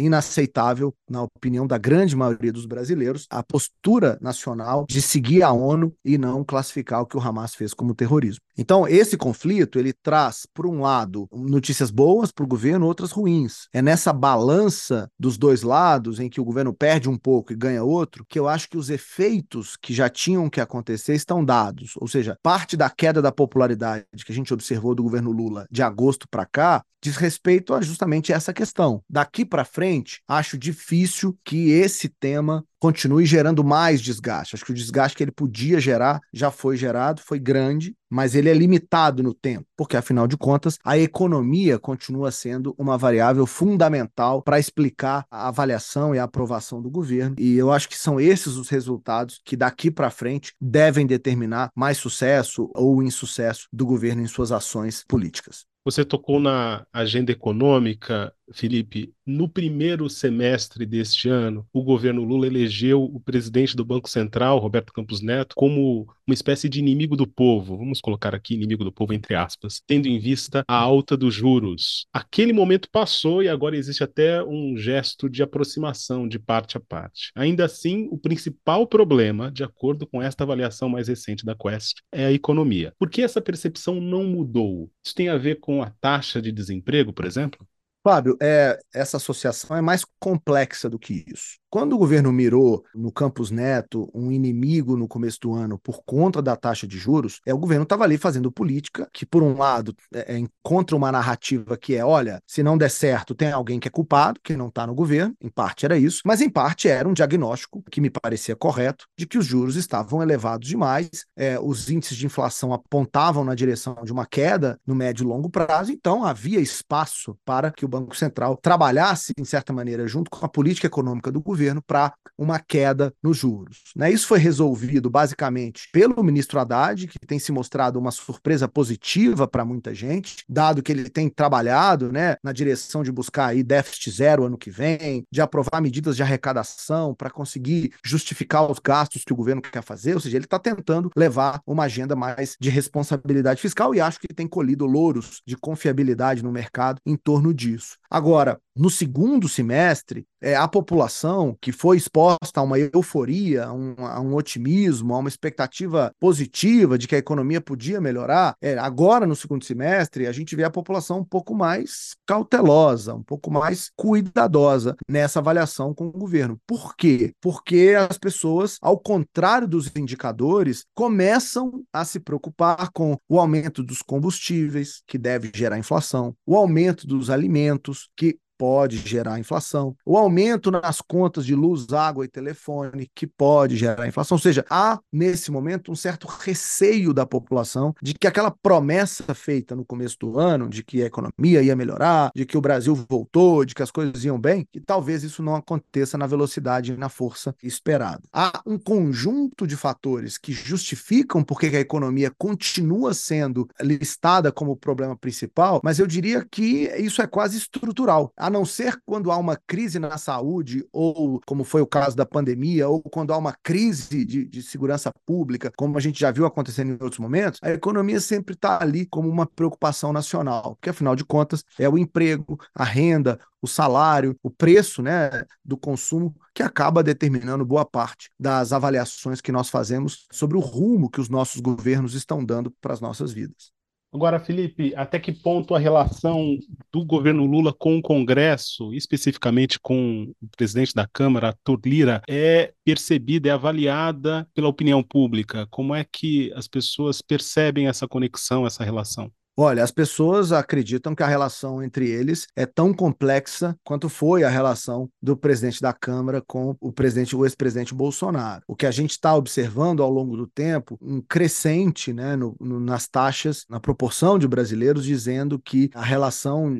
inaceitável, 0.00 0.94
na 1.08 1.22
opinião 1.22 1.66
da 1.66 1.78
grande 1.78 2.14
maioria 2.14 2.52
dos 2.52 2.66
brasileiros, 2.66 3.26
a 3.30 3.42
postura 3.42 4.18
nacional 4.20 4.86
de 4.88 5.00
seguir 5.00 5.42
a 5.42 5.52
ONU 5.52 5.94
e 6.04 6.18
não 6.18 6.44
classificar 6.44 7.00
o 7.00 7.06
que 7.06 7.16
o 7.16 7.20
Hamas 7.20 7.54
fez 7.54 7.72
como 7.72 7.94
terrorismo. 7.94 8.40
Então, 8.58 8.88
esse 8.88 9.16
conflito 9.16 9.78
ele 9.78 9.92
traz, 9.92 10.46
por 10.54 10.66
um 10.66 10.80
lado, 10.80 11.28
notícias 11.32 11.90
boas 11.90 12.32
para 12.32 12.44
o 12.44 12.48
governo, 12.48 12.86
outras 12.86 13.12
ruins. 13.12 13.68
É 13.72 13.82
nessa 13.82 14.12
balança 14.12 15.10
dos 15.18 15.36
dois 15.36 15.62
lados, 15.62 16.18
em 16.18 16.28
que 16.28 16.40
o 16.40 16.44
governo 16.44 16.72
perde 16.72 17.08
um 17.08 17.18
pouco 17.18 17.52
e 17.52 17.56
ganha 17.56 17.84
outro, 17.84 18.24
que 18.28 18.38
eu 18.38 18.48
acho 18.48 18.68
que 18.68 18.78
os 18.78 18.88
efeitos 18.88 19.76
que 19.76 19.92
já 19.92 20.08
tinham 20.08 20.48
que 20.48 20.60
acontecer 20.60 21.14
estão 21.14 21.44
dados. 21.44 21.92
Ou 21.96 22.08
seja, 22.08 22.38
parte 22.42 22.76
da 22.76 22.88
queda 22.88 23.20
da 23.20 23.32
popularidade 23.32 24.06
que 24.24 24.32
a 24.32 24.34
gente 24.34 24.54
observou 24.54 24.94
do 24.94 25.02
governo 25.02 25.30
Lula 25.30 25.66
de 25.70 25.82
agosto 25.82 26.26
para 26.28 26.46
cá 26.46 26.82
diz 27.06 27.16
respeito 27.16 27.72
a 27.72 27.80
justamente 27.80 28.32
essa 28.32 28.52
questão. 28.52 29.02
Daqui 29.08 29.44
para 29.46 29.64
frente, 29.64 30.22
acho 30.26 30.58
difícil 30.58 31.38
que 31.44 31.70
esse 31.70 32.08
tema 32.08 32.64
continue 32.86 33.26
gerando 33.26 33.64
mais 33.64 34.00
desgaste. 34.00 34.54
Acho 34.54 34.64
que 34.64 34.70
o 34.70 34.74
desgaste 34.74 35.16
que 35.16 35.24
ele 35.24 35.32
podia 35.32 35.80
gerar 35.80 36.20
já 36.32 36.52
foi 36.52 36.76
gerado, 36.76 37.20
foi 37.20 37.36
grande, 37.36 37.96
mas 38.08 38.36
ele 38.36 38.48
é 38.48 38.54
limitado 38.54 39.24
no 39.24 39.34
tempo, 39.34 39.66
porque 39.76 39.96
afinal 39.96 40.28
de 40.28 40.36
contas, 40.36 40.78
a 40.84 40.96
economia 40.96 41.80
continua 41.80 42.30
sendo 42.30 42.76
uma 42.78 42.96
variável 42.96 43.44
fundamental 43.44 44.40
para 44.40 44.60
explicar 44.60 45.26
a 45.28 45.48
avaliação 45.48 46.14
e 46.14 46.18
a 46.20 46.24
aprovação 46.24 46.80
do 46.80 46.88
governo. 46.88 47.34
E 47.40 47.56
eu 47.56 47.72
acho 47.72 47.88
que 47.88 47.98
são 47.98 48.20
esses 48.20 48.54
os 48.54 48.68
resultados 48.68 49.40
que 49.44 49.56
daqui 49.56 49.90
para 49.90 50.08
frente 50.08 50.52
devem 50.60 51.04
determinar 51.04 51.72
mais 51.74 51.98
sucesso 51.98 52.70
ou 52.72 53.02
insucesso 53.02 53.66
do 53.72 53.84
governo 53.84 54.22
em 54.22 54.28
suas 54.28 54.52
ações 54.52 55.04
políticas. 55.08 55.64
Você 55.84 56.04
tocou 56.04 56.40
na 56.40 56.84
agenda 56.92 57.30
econômica 57.30 58.32
Felipe, 58.52 59.12
no 59.24 59.48
primeiro 59.48 60.10
semestre 60.10 60.84
deste 60.84 61.28
ano, 61.28 61.66
o 61.72 61.82
governo 61.82 62.24
Lula 62.24 62.46
elegeu 62.76 63.02
o 63.02 63.18
presidente 63.20 63.74
do 63.74 63.84
Banco 63.84 64.08
Central, 64.08 64.58
Roberto 64.58 64.92
Campos 64.92 65.22
Neto, 65.22 65.54
como 65.56 66.06
uma 66.26 66.34
espécie 66.34 66.68
de 66.68 66.78
inimigo 66.78 67.16
do 67.16 67.26
povo. 67.26 67.78
Vamos 67.78 68.00
colocar 68.00 68.34
aqui 68.34 68.54
inimigo 68.54 68.84
do 68.84 68.92
povo 68.92 69.12
entre 69.12 69.34
aspas, 69.34 69.80
tendo 69.86 70.06
em 70.06 70.18
vista 70.18 70.64
a 70.68 70.76
alta 70.76 71.16
dos 71.16 71.34
juros. 71.34 72.06
Aquele 72.12 72.52
momento 72.52 72.88
passou 72.90 73.42
e 73.42 73.48
agora 73.48 73.76
existe 73.76 74.04
até 74.04 74.42
um 74.42 74.76
gesto 74.76 75.28
de 75.28 75.42
aproximação 75.42 76.28
de 76.28 76.38
parte 76.38 76.76
a 76.76 76.80
parte. 76.80 77.30
Ainda 77.34 77.64
assim, 77.64 78.08
o 78.10 78.18
principal 78.18 78.86
problema, 78.86 79.50
de 79.50 79.64
acordo 79.64 80.06
com 80.06 80.20
esta 80.22 80.44
avaliação 80.44 80.88
mais 80.88 81.08
recente 81.08 81.44
da 81.44 81.54
Quest, 81.54 81.98
é 82.12 82.26
a 82.26 82.32
economia. 82.32 82.92
Por 82.98 83.08
que 83.08 83.22
essa 83.22 83.40
percepção 83.40 84.00
não 84.00 84.24
mudou? 84.24 84.90
Isso 85.04 85.14
tem 85.14 85.28
a 85.28 85.38
ver 85.38 85.60
com 85.60 85.82
a 85.82 85.90
taxa 85.90 86.42
de 86.42 86.52
desemprego, 86.52 87.12
por 87.12 87.24
exemplo? 87.24 87.66
Fábio, 88.06 88.36
é, 88.40 88.78
essa 88.94 89.16
associação 89.16 89.76
é 89.76 89.80
mais 89.80 90.04
complexa 90.20 90.88
do 90.88 90.96
que 90.96 91.24
isso. 91.26 91.58
Quando 91.68 91.94
o 91.94 91.98
governo 91.98 92.32
mirou 92.32 92.84
no 92.94 93.12
Campus 93.12 93.50
Neto 93.50 94.08
um 94.14 94.30
inimigo 94.30 94.96
no 94.96 95.08
começo 95.08 95.40
do 95.40 95.52
ano 95.52 95.78
por 95.78 96.02
conta 96.06 96.40
da 96.40 96.56
taxa 96.56 96.86
de 96.86 96.96
juros, 96.96 97.40
é 97.44 97.52
o 97.52 97.58
governo 97.58 97.82
estava 97.82 98.04
ali 98.04 98.16
fazendo 98.16 98.50
política 98.50 99.08
que, 99.12 99.26
por 99.26 99.42
um 99.42 99.58
lado, 99.58 99.94
é, 100.14 100.34
é, 100.34 100.38
encontra 100.38 100.96
uma 100.96 101.10
narrativa 101.10 101.76
que 101.76 101.94
é: 101.94 102.04
olha, 102.04 102.40
se 102.46 102.62
não 102.62 102.78
der 102.78 102.90
certo, 102.90 103.34
tem 103.34 103.50
alguém 103.50 103.80
que 103.80 103.88
é 103.88 103.90
culpado, 103.90 104.40
que 104.42 104.56
não 104.56 104.68
está 104.68 104.86
no 104.86 104.94
governo. 104.94 105.34
Em 105.40 105.50
parte 105.50 105.84
era 105.84 105.98
isso, 105.98 106.22
mas 106.24 106.40
em 106.40 106.48
parte 106.48 106.88
era 106.88 107.08
um 107.08 107.12
diagnóstico 107.12 107.82
que 107.90 108.00
me 108.00 108.08
parecia 108.08 108.54
correto 108.56 109.06
de 109.18 109.26
que 109.26 109.36
os 109.36 109.44
juros 109.44 109.76
estavam 109.76 110.22
elevados 110.22 110.68
demais, 110.68 111.10
é, 111.36 111.58
os 111.58 111.90
índices 111.90 112.16
de 112.16 112.24
inflação 112.24 112.72
apontavam 112.72 113.44
na 113.44 113.54
direção 113.54 113.96
de 114.04 114.12
uma 114.12 114.24
queda 114.24 114.78
no 114.86 114.94
médio 114.94 115.24
e 115.24 115.26
longo 115.26 115.50
prazo, 115.50 115.92
então 115.92 116.24
havia 116.24 116.60
espaço 116.60 117.36
para 117.44 117.70
que 117.70 117.84
o 117.84 117.88
Banco 118.00 118.16
Central 118.16 118.56
trabalhasse, 118.60 119.32
em 119.38 119.44
certa 119.44 119.72
maneira, 119.72 120.06
junto 120.06 120.30
com 120.30 120.44
a 120.44 120.48
política 120.48 120.86
econômica 120.86 121.30
do 121.32 121.40
governo 121.40 121.82
para 121.82 122.12
uma 122.38 122.58
queda 122.58 123.12
nos 123.22 123.38
juros. 123.38 123.84
Né? 123.94 124.10
Isso 124.10 124.26
foi 124.26 124.38
resolvido 124.38 125.08
basicamente 125.08 125.88
pelo 125.92 126.22
ministro 126.22 126.58
Haddad, 126.58 127.06
que 127.06 127.18
tem 127.26 127.38
se 127.38 127.52
mostrado 127.52 127.98
uma 127.98 128.10
surpresa 128.10 128.68
positiva 128.68 129.48
para 129.48 129.64
muita 129.64 129.94
gente, 129.94 130.44
dado 130.48 130.82
que 130.82 130.92
ele 130.92 131.08
tem 131.08 131.28
trabalhado 131.28 132.12
né, 132.12 132.36
na 132.42 132.52
direção 132.52 133.02
de 133.02 133.10
buscar 133.10 133.46
aí 133.46 133.62
déficit 133.62 134.10
zero 134.10 134.44
ano 134.44 134.58
que 134.58 134.70
vem, 134.70 135.24
de 135.30 135.40
aprovar 135.40 135.80
medidas 135.80 136.16
de 136.16 136.22
arrecadação 136.22 137.14
para 137.14 137.30
conseguir 137.30 137.92
justificar 138.04 138.70
os 138.70 138.78
gastos 138.78 139.24
que 139.24 139.32
o 139.32 139.36
governo 139.36 139.62
quer 139.62 139.82
fazer, 139.82 140.14
ou 140.14 140.20
seja, 140.20 140.36
ele 140.36 140.44
está 140.44 140.58
tentando 140.58 141.10
levar 141.16 141.60
uma 141.66 141.84
agenda 141.84 142.14
mais 142.14 142.56
de 142.60 142.70
responsabilidade 142.70 143.60
fiscal 143.60 143.94
e 143.94 144.00
acho 144.00 144.20
que 144.20 144.28
tem 144.28 144.46
colhido 144.46 144.86
louros 144.86 145.40
de 145.46 145.56
confiabilidade 145.56 146.42
no 146.42 146.52
mercado 146.52 147.00
em 147.06 147.16
torno 147.16 147.52
disso. 147.52 147.85
of 147.92 147.98
Agora, 148.10 148.60
no 148.76 148.90
segundo 148.90 149.48
semestre, 149.48 150.26
é, 150.40 150.54
a 150.54 150.68
população 150.68 151.56
que 151.60 151.72
foi 151.72 151.96
exposta 151.96 152.60
a 152.60 152.62
uma 152.62 152.78
euforia, 152.78 153.64
a 153.64 153.72
um, 153.72 153.94
a 153.98 154.20
um, 154.20 154.34
otimismo, 154.34 155.14
a 155.14 155.18
uma 155.18 155.30
expectativa 155.30 156.12
positiva 156.20 156.98
de 156.98 157.08
que 157.08 157.14
a 157.14 157.18
economia 157.18 157.60
podia 157.60 158.00
melhorar, 158.00 158.54
é, 158.60 158.76
agora 158.76 159.26
no 159.26 159.34
segundo 159.34 159.64
semestre 159.64 160.26
a 160.26 160.32
gente 160.32 160.54
vê 160.54 160.62
a 160.62 160.70
população 160.70 161.20
um 161.20 161.24
pouco 161.24 161.54
mais 161.54 162.14
cautelosa, 162.26 163.14
um 163.14 163.22
pouco 163.22 163.50
mais 163.50 163.90
cuidadosa 163.96 164.94
nessa 165.08 165.38
avaliação 165.38 165.94
com 165.94 166.06
o 166.06 166.12
governo. 166.12 166.60
Por 166.66 166.94
quê? 166.94 167.32
Porque 167.40 167.94
as 167.98 168.18
pessoas, 168.18 168.76
ao 168.82 168.98
contrário 168.98 169.66
dos 169.66 169.90
indicadores, 169.96 170.84
começam 170.94 171.82
a 171.92 172.04
se 172.04 172.20
preocupar 172.20 172.90
com 172.92 173.16
o 173.26 173.40
aumento 173.40 173.82
dos 173.82 174.02
combustíveis, 174.02 175.02
que 175.06 175.16
deve 175.16 175.50
gerar 175.54 175.78
inflação, 175.78 176.36
o 176.44 176.56
aumento 176.56 177.06
dos 177.06 177.30
alimentos, 177.30 178.05
que 178.14 178.38
pode 178.58 178.96
gerar 178.98 179.38
inflação, 179.38 179.96
o 180.04 180.16
aumento 180.16 180.70
nas 180.70 181.00
contas 181.00 181.44
de 181.44 181.54
luz, 181.54 181.86
água 181.92 182.24
e 182.24 182.28
telefone, 182.28 183.10
que 183.14 183.26
pode 183.26 183.76
gerar 183.76 184.06
inflação. 184.06 184.36
Ou 184.36 184.40
seja, 184.40 184.64
há 184.70 184.98
nesse 185.12 185.50
momento 185.50 185.90
um 185.90 185.96
certo 185.96 186.26
receio 186.26 187.12
da 187.12 187.26
população 187.26 187.94
de 188.02 188.14
que 188.14 188.26
aquela 188.26 188.50
promessa 188.50 189.34
feita 189.34 189.74
no 189.74 189.84
começo 189.84 190.16
do 190.18 190.38
ano, 190.38 190.68
de 190.68 190.82
que 190.82 191.02
a 191.02 191.06
economia 191.06 191.62
ia 191.62 191.76
melhorar, 191.76 192.30
de 192.34 192.44
que 192.44 192.56
o 192.56 192.60
Brasil 192.60 192.94
voltou, 193.08 193.64
de 193.64 193.74
que 193.74 193.82
as 193.82 193.90
coisas 193.90 194.24
iam 194.24 194.38
bem, 194.38 194.66
que 194.72 194.80
talvez 194.80 195.22
isso 195.22 195.42
não 195.42 195.54
aconteça 195.54 196.16
na 196.18 196.26
velocidade 196.26 196.92
e 196.92 196.96
na 196.96 197.08
força 197.08 197.54
esperada. 197.62 198.22
Há 198.32 198.62
um 198.66 198.78
conjunto 198.78 199.66
de 199.66 199.76
fatores 199.76 200.38
que 200.38 200.52
justificam 200.52 201.42
porque 201.42 201.66
a 201.66 201.80
economia 201.80 202.32
continua 202.36 203.14
sendo 203.14 203.68
listada 203.80 204.50
como 204.50 204.72
o 204.72 204.76
problema 204.76 205.16
principal, 205.16 205.80
mas 205.82 205.98
eu 205.98 206.06
diria 206.06 206.44
que 206.50 206.90
isso 206.98 207.20
é 207.20 207.26
quase 207.26 207.56
estrutural 207.56 208.32
a 208.46 208.50
não 208.50 208.64
ser 208.64 208.96
quando 209.04 209.32
há 209.32 209.36
uma 209.36 209.56
crise 209.56 209.98
na 209.98 210.16
saúde, 210.16 210.86
ou 210.92 211.40
como 211.44 211.64
foi 211.64 211.82
o 211.82 211.86
caso 211.86 212.16
da 212.16 212.24
pandemia, 212.24 212.88
ou 212.88 213.02
quando 213.02 213.32
há 213.32 213.36
uma 213.36 213.52
crise 213.60 214.24
de, 214.24 214.44
de 214.44 214.62
segurança 214.62 215.10
pública, 215.26 215.72
como 215.76 215.98
a 215.98 216.00
gente 216.00 216.20
já 216.20 216.30
viu 216.30 216.46
acontecendo 216.46 216.90
em 216.90 217.02
outros 217.02 217.18
momentos, 217.18 217.58
a 217.60 217.72
economia 217.72 218.20
sempre 218.20 218.54
está 218.54 218.80
ali 218.80 219.04
como 219.04 219.28
uma 219.28 219.46
preocupação 219.46 220.12
nacional, 220.12 220.76
porque 220.76 220.90
afinal 220.90 221.16
de 221.16 221.24
contas 221.24 221.64
é 221.76 221.88
o 221.88 221.98
emprego, 221.98 222.56
a 222.72 222.84
renda, 222.84 223.36
o 223.60 223.66
salário, 223.66 224.38
o 224.44 224.50
preço 224.50 225.02
né, 225.02 225.28
do 225.64 225.76
consumo 225.76 226.32
que 226.54 226.62
acaba 226.62 227.02
determinando 227.02 227.66
boa 227.66 227.84
parte 227.84 228.30
das 228.38 228.72
avaliações 228.72 229.40
que 229.40 229.50
nós 229.50 229.68
fazemos 229.68 230.28
sobre 230.30 230.56
o 230.56 230.60
rumo 230.60 231.10
que 231.10 231.20
os 231.20 231.28
nossos 231.28 231.60
governos 231.60 232.14
estão 232.14 232.44
dando 232.44 232.70
para 232.80 232.94
as 232.94 233.00
nossas 233.00 233.32
vidas. 233.32 233.75
Agora, 234.16 234.40
Felipe, 234.40 234.94
até 234.96 235.18
que 235.18 235.30
ponto 235.30 235.74
a 235.74 235.78
relação 235.78 236.56
do 236.90 237.04
governo 237.04 237.44
Lula 237.44 237.70
com 237.70 237.98
o 237.98 238.02
Congresso, 238.02 238.94
especificamente 238.94 239.78
com 239.78 240.32
o 240.40 240.48
presidente 240.56 240.94
da 240.94 241.06
Câmara, 241.06 241.48
Arthur 241.48 241.78
Lira, 241.84 242.22
é 242.26 242.72
percebida, 242.82 243.50
é 243.50 243.52
avaliada 243.52 244.48
pela 244.54 244.68
opinião 244.68 245.02
pública? 245.02 245.66
Como 245.66 245.94
é 245.94 246.02
que 246.02 246.50
as 246.54 246.66
pessoas 246.66 247.20
percebem 247.20 247.88
essa 247.88 248.08
conexão, 248.08 248.66
essa 248.66 248.82
relação? 248.82 249.30
Olha, 249.58 249.82
as 249.82 249.90
pessoas 249.90 250.52
acreditam 250.52 251.14
que 251.14 251.22
a 251.22 251.26
relação 251.26 251.82
entre 251.82 252.10
eles 252.10 252.46
é 252.54 252.66
tão 252.66 252.92
complexa 252.92 253.74
quanto 253.82 254.06
foi 254.06 254.44
a 254.44 254.50
relação 254.50 255.08
do 255.22 255.34
presidente 255.34 255.80
da 255.80 255.94
Câmara 255.94 256.42
com 256.46 256.76
o 256.78 256.92
presidente, 256.92 257.34
o 257.34 257.42
ex-presidente 257.42 257.94
Bolsonaro. 257.94 258.62
O 258.68 258.76
que 258.76 258.84
a 258.84 258.90
gente 258.90 259.12
está 259.12 259.34
observando 259.34 260.02
ao 260.02 260.10
longo 260.10 260.36
do 260.36 260.46
tempo, 260.46 260.98
um 261.00 261.22
crescente 261.22 262.12
né, 262.12 262.36
no, 262.36 262.54
no, 262.60 262.78
nas 262.78 263.08
taxas, 263.08 263.64
na 263.66 263.80
proporção 263.80 264.38
de 264.38 264.46
brasileiros 264.46 265.04
dizendo 265.04 265.58
que 265.58 265.90
a 265.94 266.02
relação 266.02 266.76